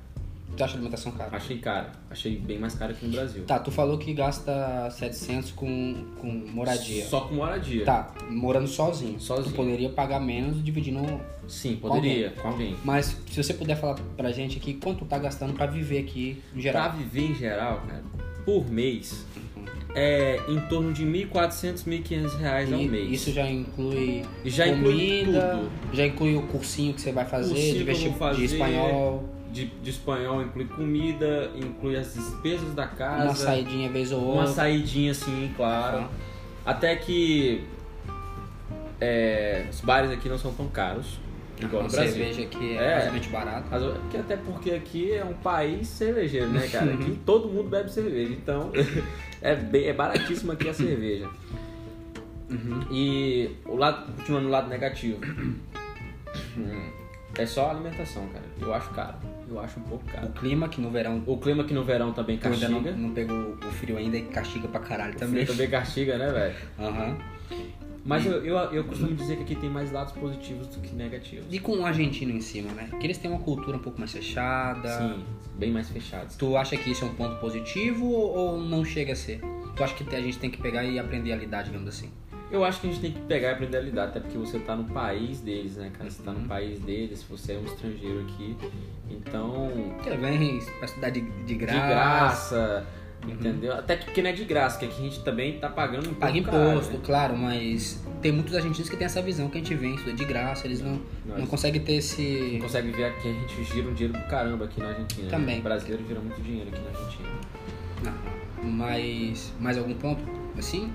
Tu 0.55 0.63
acha 0.63 0.73
alimentação 0.75 1.11
cara? 1.11 1.35
Achei 1.35 1.57
cara. 1.57 1.91
Achei 2.09 2.37
bem 2.37 2.59
mais 2.59 2.75
cara 2.75 2.93
que 2.93 3.05
no 3.05 3.11
Brasil. 3.11 3.43
Tá, 3.45 3.59
tu 3.59 3.71
falou 3.71 3.97
que 3.97 4.13
gasta 4.13 4.89
700 4.91 5.51
com, 5.51 6.05
com 6.19 6.27
moradia. 6.27 7.05
Só 7.05 7.21
com 7.21 7.35
moradia. 7.35 7.85
Tá, 7.85 8.13
morando 8.29 8.67
sozinho. 8.67 9.19
Sozinho. 9.19 9.51
Tu 9.51 9.55
poderia 9.55 9.89
pagar 9.89 10.19
menos 10.19 10.63
dividindo 10.63 11.01
Sim, 11.47 11.77
poderia, 11.77 12.31
com 12.31 12.47
alguém. 12.49 12.69
com 12.69 12.73
alguém. 12.73 12.75
Mas 12.83 13.17
se 13.29 13.41
você 13.41 13.53
puder 13.53 13.75
falar 13.75 13.95
pra 14.15 14.31
gente 14.31 14.57
aqui 14.57 14.73
quanto 14.75 15.05
tá 15.05 15.17
gastando 15.17 15.53
pra 15.53 15.65
viver 15.65 15.99
aqui 15.99 16.41
em 16.55 16.61
geral. 16.61 16.89
Pra 16.89 16.91
viver 16.97 17.31
em 17.31 17.35
geral, 17.35 17.81
cara, 17.87 18.03
por 18.45 18.69
mês, 18.69 19.25
é 19.95 20.39
em 20.47 20.59
torno 20.61 20.93
de 20.93 21.05
1.400, 21.05 21.85
1.500 21.85 22.37
reais 22.37 22.69
e 22.69 22.73
ao 22.73 22.81
mês. 22.81 23.11
Isso 23.11 23.31
já 23.31 23.49
inclui 23.49 24.23
já 24.45 24.65
comida, 24.65 24.79
inclui 24.79 25.25
tudo. 25.25 25.71
já 25.93 26.05
inclui 26.05 26.35
o 26.35 26.41
cursinho 26.47 26.93
que 26.93 27.01
você 27.01 27.11
vai 27.11 27.25
fazer, 27.25 27.53
de, 27.53 28.11
fazer, 28.13 28.35
de 28.37 28.45
espanhol 28.45 29.40
de, 29.51 29.65
de 29.65 29.89
espanhol 29.89 30.41
inclui 30.41 30.65
comida, 30.65 31.51
inclui 31.55 31.95
as 31.97 32.13
despesas 32.13 32.73
da 32.73 32.87
casa. 32.87 33.23
Uma 33.25 33.35
saidinha 33.35 33.89
vez 33.89 34.11
ou 34.11 34.21
outra. 34.21 34.41
Uma 34.41 34.47
saidinha, 34.47 35.13
sim, 35.13 35.51
claro. 35.55 36.07
Até 36.65 36.95
que 36.95 37.63
é, 38.99 39.65
os 39.69 39.81
bares 39.81 40.11
aqui 40.11 40.29
não 40.29 40.37
são 40.37 40.53
tão 40.53 40.67
caros. 40.67 41.19
Igual 41.59 41.83
a 41.83 41.85
no 41.85 41.91
Brasil. 41.91 42.13
cerveja 42.13 42.41
aqui 42.43 42.71
é, 42.71 42.81
É. 42.81 42.87
relativamente 42.89 43.29
barata. 43.29 43.65
Mas, 43.69 44.19
até 44.19 44.35
porque 44.37 44.71
aqui 44.71 45.11
é 45.13 45.23
um 45.23 45.33
país 45.33 45.87
cervejeiro, 45.87 46.49
né, 46.49 46.67
cara? 46.67 46.93
Aqui 46.93 47.19
todo 47.25 47.47
mundo 47.47 47.69
bebe 47.69 47.91
cerveja, 47.91 48.33
então 48.33 48.71
é, 49.41 49.55
bem, 49.55 49.85
é 49.85 49.93
baratíssimo 49.93 50.51
aqui 50.53 50.69
a 50.69 50.73
cerveja. 50.73 51.29
Uhum. 52.49 52.79
E 52.91 53.51
o 53.65 53.75
lado, 53.75 54.11
continuando 54.13 54.45
no 54.45 54.51
lado 54.51 54.69
negativo, 54.69 55.19
hum, 56.57 56.89
é 57.37 57.45
só 57.45 57.67
a 57.67 57.71
alimentação, 57.71 58.27
cara. 58.27 58.45
Eu 58.59 58.73
acho 58.73 58.89
caro. 58.91 59.15
Eu 59.49 59.59
acho 59.59 59.79
um 59.79 59.83
pouco 59.83 60.05
caro. 60.05 60.27
O 60.27 60.31
clima 60.31 60.67
que 60.69 60.79
no 60.79 60.89
verão 60.89 61.21
O 61.25 61.37
clima 61.37 61.63
que 61.63 61.73
no 61.73 61.83
verão 61.83 62.13
também 62.13 62.37
castiga. 62.37 62.69
não, 62.69 62.81
não 62.81 63.09
pegou 63.11 63.53
o 63.53 63.71
frio 63.71 63.97
ainda 63.97 64.17
e 64.17 64.23
castiga 64.23 64.67
pra 64.67 64.79
caralho 64.79 65.13
O 65.15 65.17
também. 65.17 65.45
frio 65.45 65.55
também 65.55 65.69
castiga, 65.69 66.17
né, 66.17 66.31
velho? 66.31 66.55
Aham. 66.79 67.17
Mas 68.03 68.25
eu, 68.25 68.43
eu, 68.43 68.55
eu 68.73 68.83
costumo 68.85 69.13
dizer 69.13 69.35
que 69.37 69.43
aqui 69.43 69.55
tem 69.55 69.69
mais 69.69 69.91
lados 69.91 70.11
positivos 70.13 70.65
do 70.67 70.79
que 70.79 70.95
negativos. 70.95 71.45
E 71.51 71.59
com 71.59 71.77
o 71.77 71.85
argentino 71.85 72.31
em 72.31 72.41
cima, 72.41 72.71
né? 72.71 72.89
Que 72.99 73.05
eles 73.05 73.17
têm 73.19 73.29
uma 73.29 73.39
cultura 73.39 73.77
um 73.77 73.79
pouco 73.79 73.99
mais 73.99 74.11
fechada. 74.11 74.89
Sim, 74.97 75.23
bem 75.55 75.71
mais 75.71 75.87
fechados. 75.89 76.35
Tu 76.35 76.57
acha 76.57 76.75
que 76.77 76.89
isso 76.91 77.05
é 77.05 77.07
um 77.07 77.13
ponto 77.13 77.35
positivo 77.39 78.05
ou 78.09 78.59
não 78.59 78.83
chega 78.83 79.13
a 79.13 79.15
ser? 79.15 79.39
Tu 79.75 79.83
acha 79.83 79.93
que 79.93 80.15
a 80.15 80.21
gente 80.21 80.39
tem 80.39 80.49
que 80.49 80.57
pegar 80.59 80.83
e 80.83 80.97
aprender 80.97 81.31
a 81.31 81.35
lidar, 81.35 81.61
digamos 81.63 81.87
assim? 81.87 82.09
Eu 82.51 82.65
acho 82.65 82.81
que 82.81 82.87
a 82.87 82.89
gente 82.91 83.01
tem 83.01 83.11
que 83.13 83.19
pegar 83.21 83.49
e 83.49 83.51
aprender 83.53 83.77
a 83.77 83.81
lidar, 83.81 84.03
até 84.05 84.19
porque 84.19 84.37
você 84.37 84.59
tá 84.59 84.75
no 84.75 84.83
país 84.85 85.39
deles, 85.39 85.77
né, 85.77 85.89
cara? 85.97 86.09
Você 86.09 86.21
tá 86.21 86.31
no 86.31 86.39
Uhum. 86.39 86.47
país 86.47 86.79
deles, 86.81 87.23
você 87.29 87.53
é 87.53 87.57
um 87.57 87.63
estrangeiro 87.65 88.19
aqui. 88.21 88.55
Então, 89.09 89.69
Que 90.03 90.09
vem 90.17 90.59
pra 90.77 90.85
estudar 90.85 91.09
de, 91.11 91.21
de 91.21 91.43
de 91.45 91.55
graça. 91.55 91.87
graça, 91.87 92.85
entendeu? 93.27 93.73
Até 93.73 93.95
que 93.95 94.05
porque 94.05 94.21
não 94.21 94.29
é 94.29 94.33
de 94.33 94.43
graça, 94.45 94.77
que 94.79 94.85
aqui 94.85 94.99
a 94.99 95.03
gente 95.03 95.23
também 95.23 95.59
tá 95.59 95.69
pagando 95.69 96.09
um 96.09 96.13
Paga 96.13 96.37
imposto, 96.37 96.93
né? 96.93 96.99
claro, 97.03 97.37
mas 97.37 98.03
tem 98.21 98.31
muitos 98.31 98.53
argentinos 98.55 98.89
que 98.89 98.97
têm 98.97 99.05
essa 99.05 99.21
visão 99.21 99.47
que 99.49 99.57
a 99.57 99.61
gente 99.61 99.73
vem, 99.75 99.95
estuda 99.95 100.13
de 100.13 100.25
graça, 100.25 100.65
eles 100.67 100.81
não, 100.81 100.99
Nós 101.25 101.39
não 101.39 101.45
conseguem 101.47 101.81
ter 101.81 101.93
esse. 101.93 102.51
não 102.53 102.61
consegue 102.61 102.91
ver 102.91 103.13
que 103.21 103.27
a 103.29 103.33
gente 103.33 103.63
gira 103.63 103.87
um 103.87 103.93
dinheiro 103.93 104.19
do 104.19 104.27
caramba 104.27 104.65
aqui 104.65 104.79
na 104.81 104.87
Argentina. 104.89 105.23
né? 105.23 105.29
Também. 105.31 105.59
O 105.59 105.63
brasileiro 105.63 106.05
gira 106.07 106.19
muito 106.19 106.41
dinheiro 106.41 106.69
aqui 106.69 106.81
na 106.81 106.89
Argentina. 106.99 107.29
Não. 108.03 108.69
Mas. 108.71 109.53
Mais 109.59 109.77
algum 109.77 109.93
ponto? 109.93 110.21
Assim? 110.57 110.91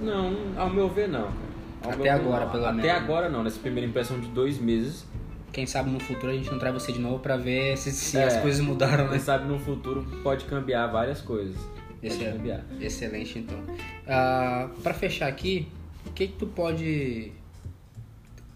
Não, 0.00 0.32
ao 0.56 0.70
meu 0.70 0.88
ver 0.88 1.08
não. 1.08 1.28
Ao 1.82 1.90
Até 1.92 2.02
ver, 2.02 2.08
agora, 2.10 2.44
não. 2.44 2.52
pelo 2.52 2.64
Até 2.66 2.76
menos. 2.76 2.90
agora 3.02 3.28
não, 3.28 3.42
nessa 3.42 3.58
primeira 3.60 3.88
impressão 3.88 4.18
de 4.20 4.28
dois 4.28 4.58
meses. 4.58 5.04
Quem 5.52 5.66
sabe 5.66 5.90
no 5.90 5.98
futuro 5.98 6.30
a 6.30 6.34
gente 6.34 6.50
não 6.50 6.58
traz 6.58 6.74
você 6.74 6.92
de 6.92 6.98
novo 6.98 7.18
pra 7.20 7.36
ver 7.36 7.76
se, 7.78 7.90
se 7.92 8.16
É. 8.18 8.24
as 8.24 8.36
coisas 8.38 8.60
mudaram, 8.60 9.04
né? 9.04 9.10
Quem 9.12 9.20
sabe 9.20 9.46
no 9.48 9.58
futuro 9.58 10.04
pode 10.22 10.44
cambiar 10.44 10.86
várias 10.88 11.20
coisas. 11.20 11.56
É- 12.02 12.08
cambiar. 12.32 12.64
Excelente, 12.80 13.38
então. 13.40 13.58
Ah, 14.06 14.68
para 14.82 14.94
fechar 14.94 15.26
aqui, 15.26 15.66
o 16.06 16.10
que, 16.12 16.28
que 16.28 16.34
tu 16.34 16.46
pode 16.46 17.32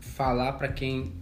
falar 0.00 0.52
para 0.52 0.68
quem 0.68 1.12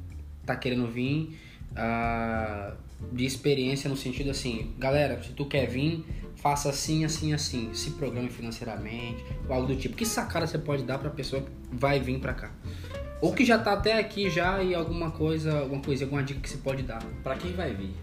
tá 0.45 0.55
querendo 0.57 0.87
vir 0.87 1.39
ah, 1.77 2.75
de 3.13 3.25
experiência 3.25 3.89
no 3.89 3.97
sentido 3.97 4.31
assim, 4.31 4.75
galera, 4.79 5.23
se 5.23 5.33
tu 5.33 5.47
quer 5.47 5.67
vir, 5.67 6.05
faça 6.37 6.71
assim, 6.71 7.05
assim, 7.05 7.33
assim, 7.33 7.73
se 7.75 7.93
programe 7.93 8.29
financeiramente, 8.29 9.25
ou 9.49 9.55
algo 9.55 9.67
do 9.69 9.77
tipo. 9.77 9.97
Que 9.97 10.07
sacada 10.07 10.47
você 10.47 10.59
pode 10.59 10.83
dar 10.85 10.99
pra 10.99 11.11
pessoa 11.11 11.43
que 11.43 11.51
vai 11.73 12.01
vir 12.01 12.19
pra 12.21 12.35
cá? 12.35 12.53
Ou 13.21 13.35
que 13.35 13.45
já 13.45 13.59
tá 13.59 13.75
até 13.75 13.99
aqui 13.99 14.31
já 14.31 14.63
e 14.63 14.75
alguma 14.75 15.11
coisa, 15.11 15.61
alguma 15.61 15.83
coisa, 15.83 16.05
alguma 16.05 16.23
dica 16.23 16.41
que 16.41 16.49
você 16.49 16.57
pode 16.57 16.83
dar. 16.83 17.03
Pra 17.23 17.37
quem 17.37 17.53
vai 17.53 17.75
vir? 17.75 17.95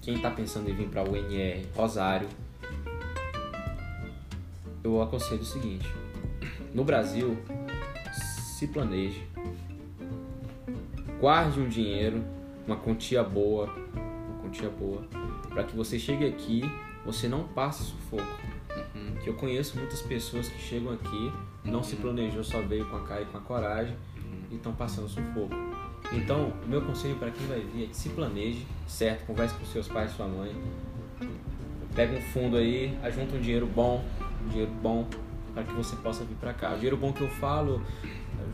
Quem 0.00 0.18
tá 0.18 0.30
pensando 0.30 0.70
em 0.70 0.74
vir 0.74 0.88
pra 0.88 1.02
UNR, 1.02 1.66
Rosário, 1.74 2.28
eu 4.84 5.02
aconselho 5.02 5.40
o 5.40 5.44
seguinte: 5.44 5.86
no 6.72 6.84
Brasil, 6.84 7.36
se 8.56 8.68
planeje, 8.68 9.22
guarde 11.20 11.60
um 11.60 11.68
dinheiro, 11.68 12.24
uma 12.70 12.76
quantia 12.76 13.24
boa, 13.24 13.66
uma 13.66 14.42
quantia 14.42 14.70
boa, 14.70 15.02
para 15.48 15.64
que 15.64 15.76
você 15.76 15.98
chegue 15.98 16.24
aqui, 16.24 16.62
você 17.04 17.26
não 17.26 17.42
passe 17.42 17.82
sufoco. 17.82 18.40
Que 19.24 19.28
eu 19.28 19.34
conheço 19.34 19.76
muitas 19.76 20.00
pessoas 20.00 20.48
que 20.48 20.58
chegam 20.60 20.92
aqui, 20.92 21.32
não 21.64 21.82
se 21.82 21.96
planejou, 21.96 22.44
só 22.44 22.62
veio 22.62 22.88
com 22.88 22.96
a 22.96 23.00
cara 23.00 23.22
e 23.22 23.24
com 23.26 23.38
a 23.38 23.40
coragem 23.40 23.96
e 24.50 24.54
estão 24.54 24.72
passando 24.72 25.08
sufoco. 25.08 25.54
Então, 26.12 26.52
o 26.64 26.68
meu 26.68 26.80
conselho 26.80 27.16
para 27.16 27.30
quem 27.30 27.44
vai 27.48 27.60
vir 27.60 27.84
é 27.84 27.86
que 27.88 27.96
se 27.96 28.08
planeje, 28.10 28.64
certo? 28.86 29.26
Converse 29.26 29.54
com 29.56 29.64
seus 29.66 29.88
pais 29.88 30.12
e 30.12 30.14
sua 30.14 30.28
mãe. 30.28 30.54
Pega 31.94 32.16
um 32.16 32.20
fundo 32.20 32.56
aí, 32.56 32.96
ajunta 33.02 33.36
um 33.36 33.40
dinheiro 33.40 33.66
bom, 33.66 34.04
um 34.44 34.48
dinheiro 34.48 34.70
bom, 34.80 35.06
para 35.52 35.64
que 35.64 35.72
você 35.72 35.96
possa 35.96 36.24
vir 36.24 36.36
para 36.36 36.54
cá. 36.54 36.70
O 36.70 36.74
dinheiro 36.74 36.96
bom 36.96 37.12
que 37.12 37.20
eu 37.20 37.28
falo, 37.28 37.82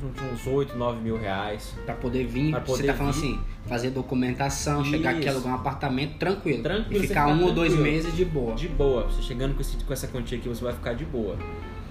junte 0.00 0.20
uns 0.22 0.46
8, 0.46 0.76
9 0.76 1.00
mil 1.00 1.18
reais. 1.18 1.74
Pra 1.84 1.94
poder 1.94 2.26
vir, 2.26 2.50
Pra 2.50 2.60
você 2.60 2.66
poder 2.72 2.86
tá 2.88 2.94
falando 2.94 3.12
vir. 3.14 3.18
assim, 3.34 3.40
fazer 3.66 3.90
documentação, 3.90 4.84
chegar 4.84 5.10
aqui, 5.10 5.20
Isso. 5.20 5.30
alugar 5.30 5.52
um 5.52 5.56
apartamento 5.56 6.18
tranquilo. 6.18 6.62
Tranquilo, 6.62 6.96
E 6.96 7.00
você 7.00 7.08
ficar 7.08 7.26
fica 7.28 7.36
um 7.38 7.44
ou 7.44 7.52
dois 7.52 7.74
meses 7.74 8.14
de 8.14 8.24
boa. 8.24 8.54
De 8.54 8.68
boa, 8.68 9.04
você 9.04 9.22
chegando 9.22 9.54
com, 9.54 9.60
esse, 9.60 9.76
com 9.76 9.92
essa 9.92 10.06
quantia 10.06 10.38
aqui, 10.38 10.48
você 10.48 10.62
vai 10.62 10.72
ficar 10.72 10.94
de 10.94 11.04
boa. 11.04 11.36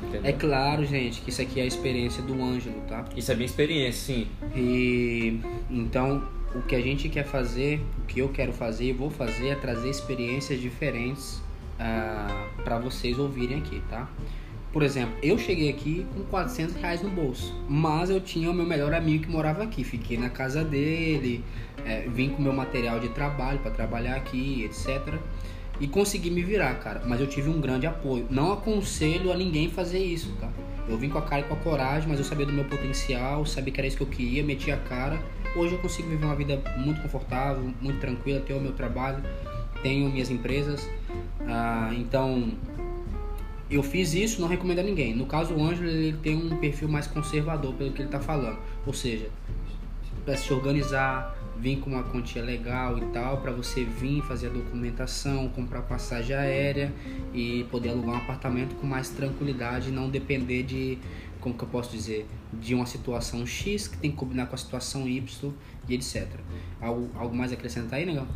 Entendeu? 0.04 0.22
É 0.30 0.34
claro, 0.34 0.86
gente, 0.86 1.22
que 1.22 1.30
isso 1.30 1.42
aqui 1.42 1.60
é 1.60 1.64
a 1.64 1.66
experiência 1.66 2.22
do 2.22 2.34
Ângelo, 2.42 2.80
tá? 2.88 3.06
Isso 3.16 3.32
é 3.32 3.36
minha 3.36 3.46
experiência, 3.46 4.14
sim. 4.16 4.28
E 4.56 5.40
então 5.70 6.24
o 6.54 6.62
que 6.62 6.76
a 6.76 6.82
gente 6.82 7.10
quer 7.10 7.26
fazer, 7.26 7.82
o 8.00 8.06
que 8.06 8.20
eu 8.20 8.30
quero 8.30 8.54
fazer 8.54 8.86
e 8.86 8.94
vou 8.94 9.10
fazer 9.10 9.48
é 9.50 9.56
trazer 9.56 9.90
experiências 9.90 10.60
diferentes 10.62 11.42
para 12.64 12.80
vocês 12.80 13.18
ouvirem 13.20 13.58
aqui, 13.58 13.82
tá? 13.90 14.08
Por 14.76 14.84
exemplo, 14.84 15.16
eu 15.24 15.38
cheguei 15.38 15.70
aqui 15.70 16.06
com 16.14 16.22
400 16.26 16.76
reais 16.76 17.02
no 17.02 17.10
bolso, 17.10 17.56
mas 17.66 18.10
eu 18.10 18.20
tinha 18.20 18.52
o 18.52 18.54
meu 18.54 18.66
melhor 18.66 18.94
amigo 18.94 19.24
que 19.24 19.30
morava 19.30 19.64
aqui, 19.64 19.86
fiquei 19.86 20.18
na 20.18 20.30
casa 20.30 20.66
dele, 20.66 21.46
é, 21.86 22.02
vim 22.10 22.28
com 22.32 22.42
meu 22.42 22.52
material 22.52 23.00
de 23.00 23.08
trabalho 23.08 23.60
para 23.60 23.72
trabalhar 23.72 24.18
aqui, 24.18 24.66
etc. 24.66 25.14
E 25.80 25.88
consegui 25.88 26.30
me 26.30 26.44
virar, 26.44 26.76
cara. 26.82 27.02
Mas 27.06 27.22
eu 27.22 27.28
tive 27.28 27.50
um 27.50 27.62
grande 27.62 27.88
apoio. 27.88 28.28
Não 28.30 28.52
aconselho 28.52 29.32
a 29.32 29.38
ninguém 29.38 29.70
fazer 29.70 30.00
isso, 30.00 30.36
tá? 30.42 30.50
Eu 30.90 30.98
vim 30.98 31.08
com 31.08 31.20
a 31.20 31.22
cara 31.22 31.40
e 31.40 31.46
com 31.46 31.54
a 31.54 31.58
coragem, 31.58 32.10
mas 32.10 32.20
eu 32.20 32.26
sabia 32.26 32.46
do 32.46 32.52
meu 32.52 32.66
potencial, 32.66 33.46
sabia 33.46 33.72
que 33.72 33.80
era 33.80 33.88
isso 33.88 33.96
que 33.96 34.04
eu 34.04 34.08
queria, 34.08 34.44
meti 34.44 34.72
a 34.72 34.78
cara. 34.78 35.18
Hoje 35.56 35.74
eu 35.74 35.80
consigo 35.80 36.10
viver 36.10 36.26
uma 36.26 36.36
vida 36.36 36.62
muito 36.76 37.02
confortável, 37.02 37.64
muito 37.80 38.02
tranquila, 38.02 38.42
tenho 38.42 38.60
o 38.60 38.62
meu 38.62 38.74
trabalho, 38.74 39.24
tenho 39.82 40.10
minhas 40.10 40.30
empresas. 40.30 40.86
Ah, 41.48 41.94
então, 41.96 42.52
eu 43.70 43.82
fiz 43.82 44.14
isso, 44.14 44.40
não 44.40 44.48
recomendo 44.48 44.80
a 44.80 44.84
ninguém. 44.84 45.16
No 45.16 45.26
caso, 45.26 45.54
o 45.54 45.64
Ângelo 45.64 45.88
ele 45.88 46.18
tem 46.18 46.36
um 46.36 46.58
perfil 46.58 46.88
mais 46.88 47.08
conservador, 47.08 47.74
pelo 47.74 47.92
que 47.92 48.02
ele 48.02 48.08
está 48.08 48.20
falando. 48.20 48.60
Ou 48.86 48.94
seja, 48.94 49.30
para 50.24 50.38
se 50.38 50.54
organizar, 50.54 51.36
vir 51.58 51.80
com 51.80 51.90
uma 51.90 52.04
quantia 52.04 52.44
legal 52.44 52.98
e 52.98 53.02
tal, 53.08 53.38
para 53.38 53.52
você 53.52 53.84
vir 53.84 54.22
fazer 54.24 54.48
a 54.48 54.50
documentação, 54.50 55.50
comprar 55.50 55.82
passagem 55.84 56.36
aérea 56.36 56.94
e 57.34 57.64
poder 57.72 57.90
alugar 57.90 58.16
um 58.16 58.18
apartamento 58.18 58.76
com 58.76 58.86
mais 58.86 59.10
tranquilidade, 59.10 59.92
não 59.92 60.10
depender 60.10 60.64
de, 60.64 60.98
como 61.40 61.56
que 61.56 61.64
eu 61.64 61.68
posso 61.68 61.92
dizer, 61.92 62.28
de 62.54 62.76
uma 62.76 62.86
situação 62.86 63.46
X 63.46 63.88
que 63.88 63.98
tem 63.98 64.12
que 64.12 64.18
combinar 64.18 64.48
com 64.48 64.56
a 64.56 64.58
situação 64.58 65.08
Y 65.08 65.54
e 65.88 65.96
etc. 65.96 66.28
Algo, 66.82 67.10
algo 67.16 67.36
mais 67.36 67.52
a 67.52 67.56
acrescentar 67.56 68.00
aí, 68.00 68.06
negão? 68.06 68.28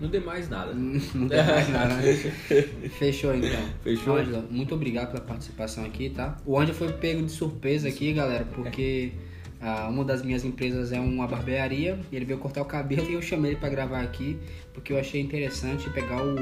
Não 0.00 0.08
dê 0.08 0.20
mais 0.20 0.48
nada. 0.48 0.74
Não 0.74 1.28
tem 1.28 1.44
mais 1.44 1.68
nada, 1.68 1.94
né? 1.94 2.12
Fechou 2.98 3.34
então. 3.34 3.60
Fechou? 3.82 4.16
Ângela, 4.16 4.44
muito 4.50 4.74
obrigado 4.74 5.12
pela 5.12 5.24
participação 5.24 5.84
aqui, 5.84 6.10
tá? 6.10 6.36
O 6.44 6.58
Ângelo 6.58 6.76
foi 6.76 6.92
pego 6.92 7.22
de 7.22 7.32
surpresa 7.32 7.88
aqui, 7.88 8.12
galera, 8.12 8.44
porque 8.54 9.12
ah, 9.60 9.88
uma 9.88 10.04
das 10.04 10.22
minhas 10.22 10.44
empresas 10.44 10.92
é 10.92 11.00
uma 11.00 11.26
barbearia 11.26 11.98
e 12.12 12.16
ele 12.16 12.24
veio 12.24 12.38
cortar 12.38 12.62
o 12.62 12.66
cabelo 12.66 13.10
e 13.10 13.14
eu 13.14 13.22
chamei 13.22 13.52
ele 13.52 13.60
para 13.60 13.70
gravar 13.70 14.02
aqui 14.02 14.38
porque 14.74 14.92
eu 14.92 14.98
achei 14.98 15.20
interessante 15.20 15.88
pegar 15.90 16.22
o 16.22 16.36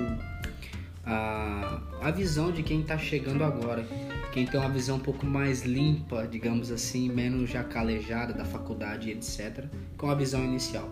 a, 1.07 1.81
a 2.01 2.11
visão 2.11 2.51
de 2.51 2.63
quem 2.63 2.83
tá 2.83 2.99
chegando 2.99 3.45
agora. 3.45 3.87
Quem 4.33 4.47
tem 4.47 4.59
uma 4.59 4.69
visão 4.69 4.97
um 4.97 5.01
pouco 5.01 5.25
mais 5.25 5.65
limpa, 5.65 6.27
digamos 6.27 6.73
assim, 6.73 7.09
menos 7.09 7.51
já 7.51 7.63
calejada 7.63 8.33
da 8.33 8.45
faculdade, 8.45 9.11
etc. 9.11 9.65
Com 9.97 10.11
a 10.11 10.15
visão 10.15 10.43
inicial. 10.43 10.89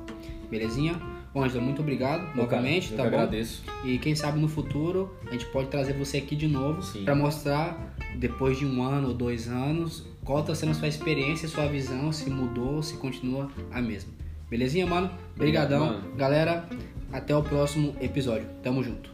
Belezinha? 0.49 1.01
Bom, 1.35 1.43
Ângela, 1.45 1.63
muito 1.63 1.81
obrigado 1.81 2.37
novamente, 2.37 2.91
eu 2.91 2.97
tá 2.97 3.05
bom? 3.05 3.09
agradeço. 3.09 3.63
E 3.85 3.99
quem 3.99 4.15
sabe 4.15 4.39
no 4.39 4.49
futuro 4.49 5.17
a 5.29 5.33
gente 5.33 5.47
pode 5.47 5.69
trazer 5.69 5.95
você 5.95 6.19
aqui 6.19 6.37
de 6.37 6.47
novo 6.47 6.83
para 7.05 7.15
mostrar, 7.15 7.95
depois 8.17 8.59
de 8.59 8.67
um 8.67 8.83
ano 8.83 9.09
ou 9.09 9.15
dois 9.15 9.49
anos, 9.49 10.07
qual 10.25 10.41
está 10.41 10.55
sendo 10.55 10.73
a 10.73 10.75
sua 10.75 10.89
experiência, 10.89 11.49
sua 11.49 11.67
visão, 11.67 12.13
se 12.13 12.29
mudou, 12.29 12.83
se 12.83 12.97
continua 12.99 13.51
a 13.71 13.81
mesma. 13.81 14.13
Belezinha, 14.51 14.87
mano? 14.87 15.11
Obrigadão. 15.35 16.03
Galera, 16.17 16.69
até 17.11 17.35
o 17.35 17.43
próximo 17.43 17.97
episódio. 18.01 18.47
Tamo 18.63 18.85
junto. 18.85 19.12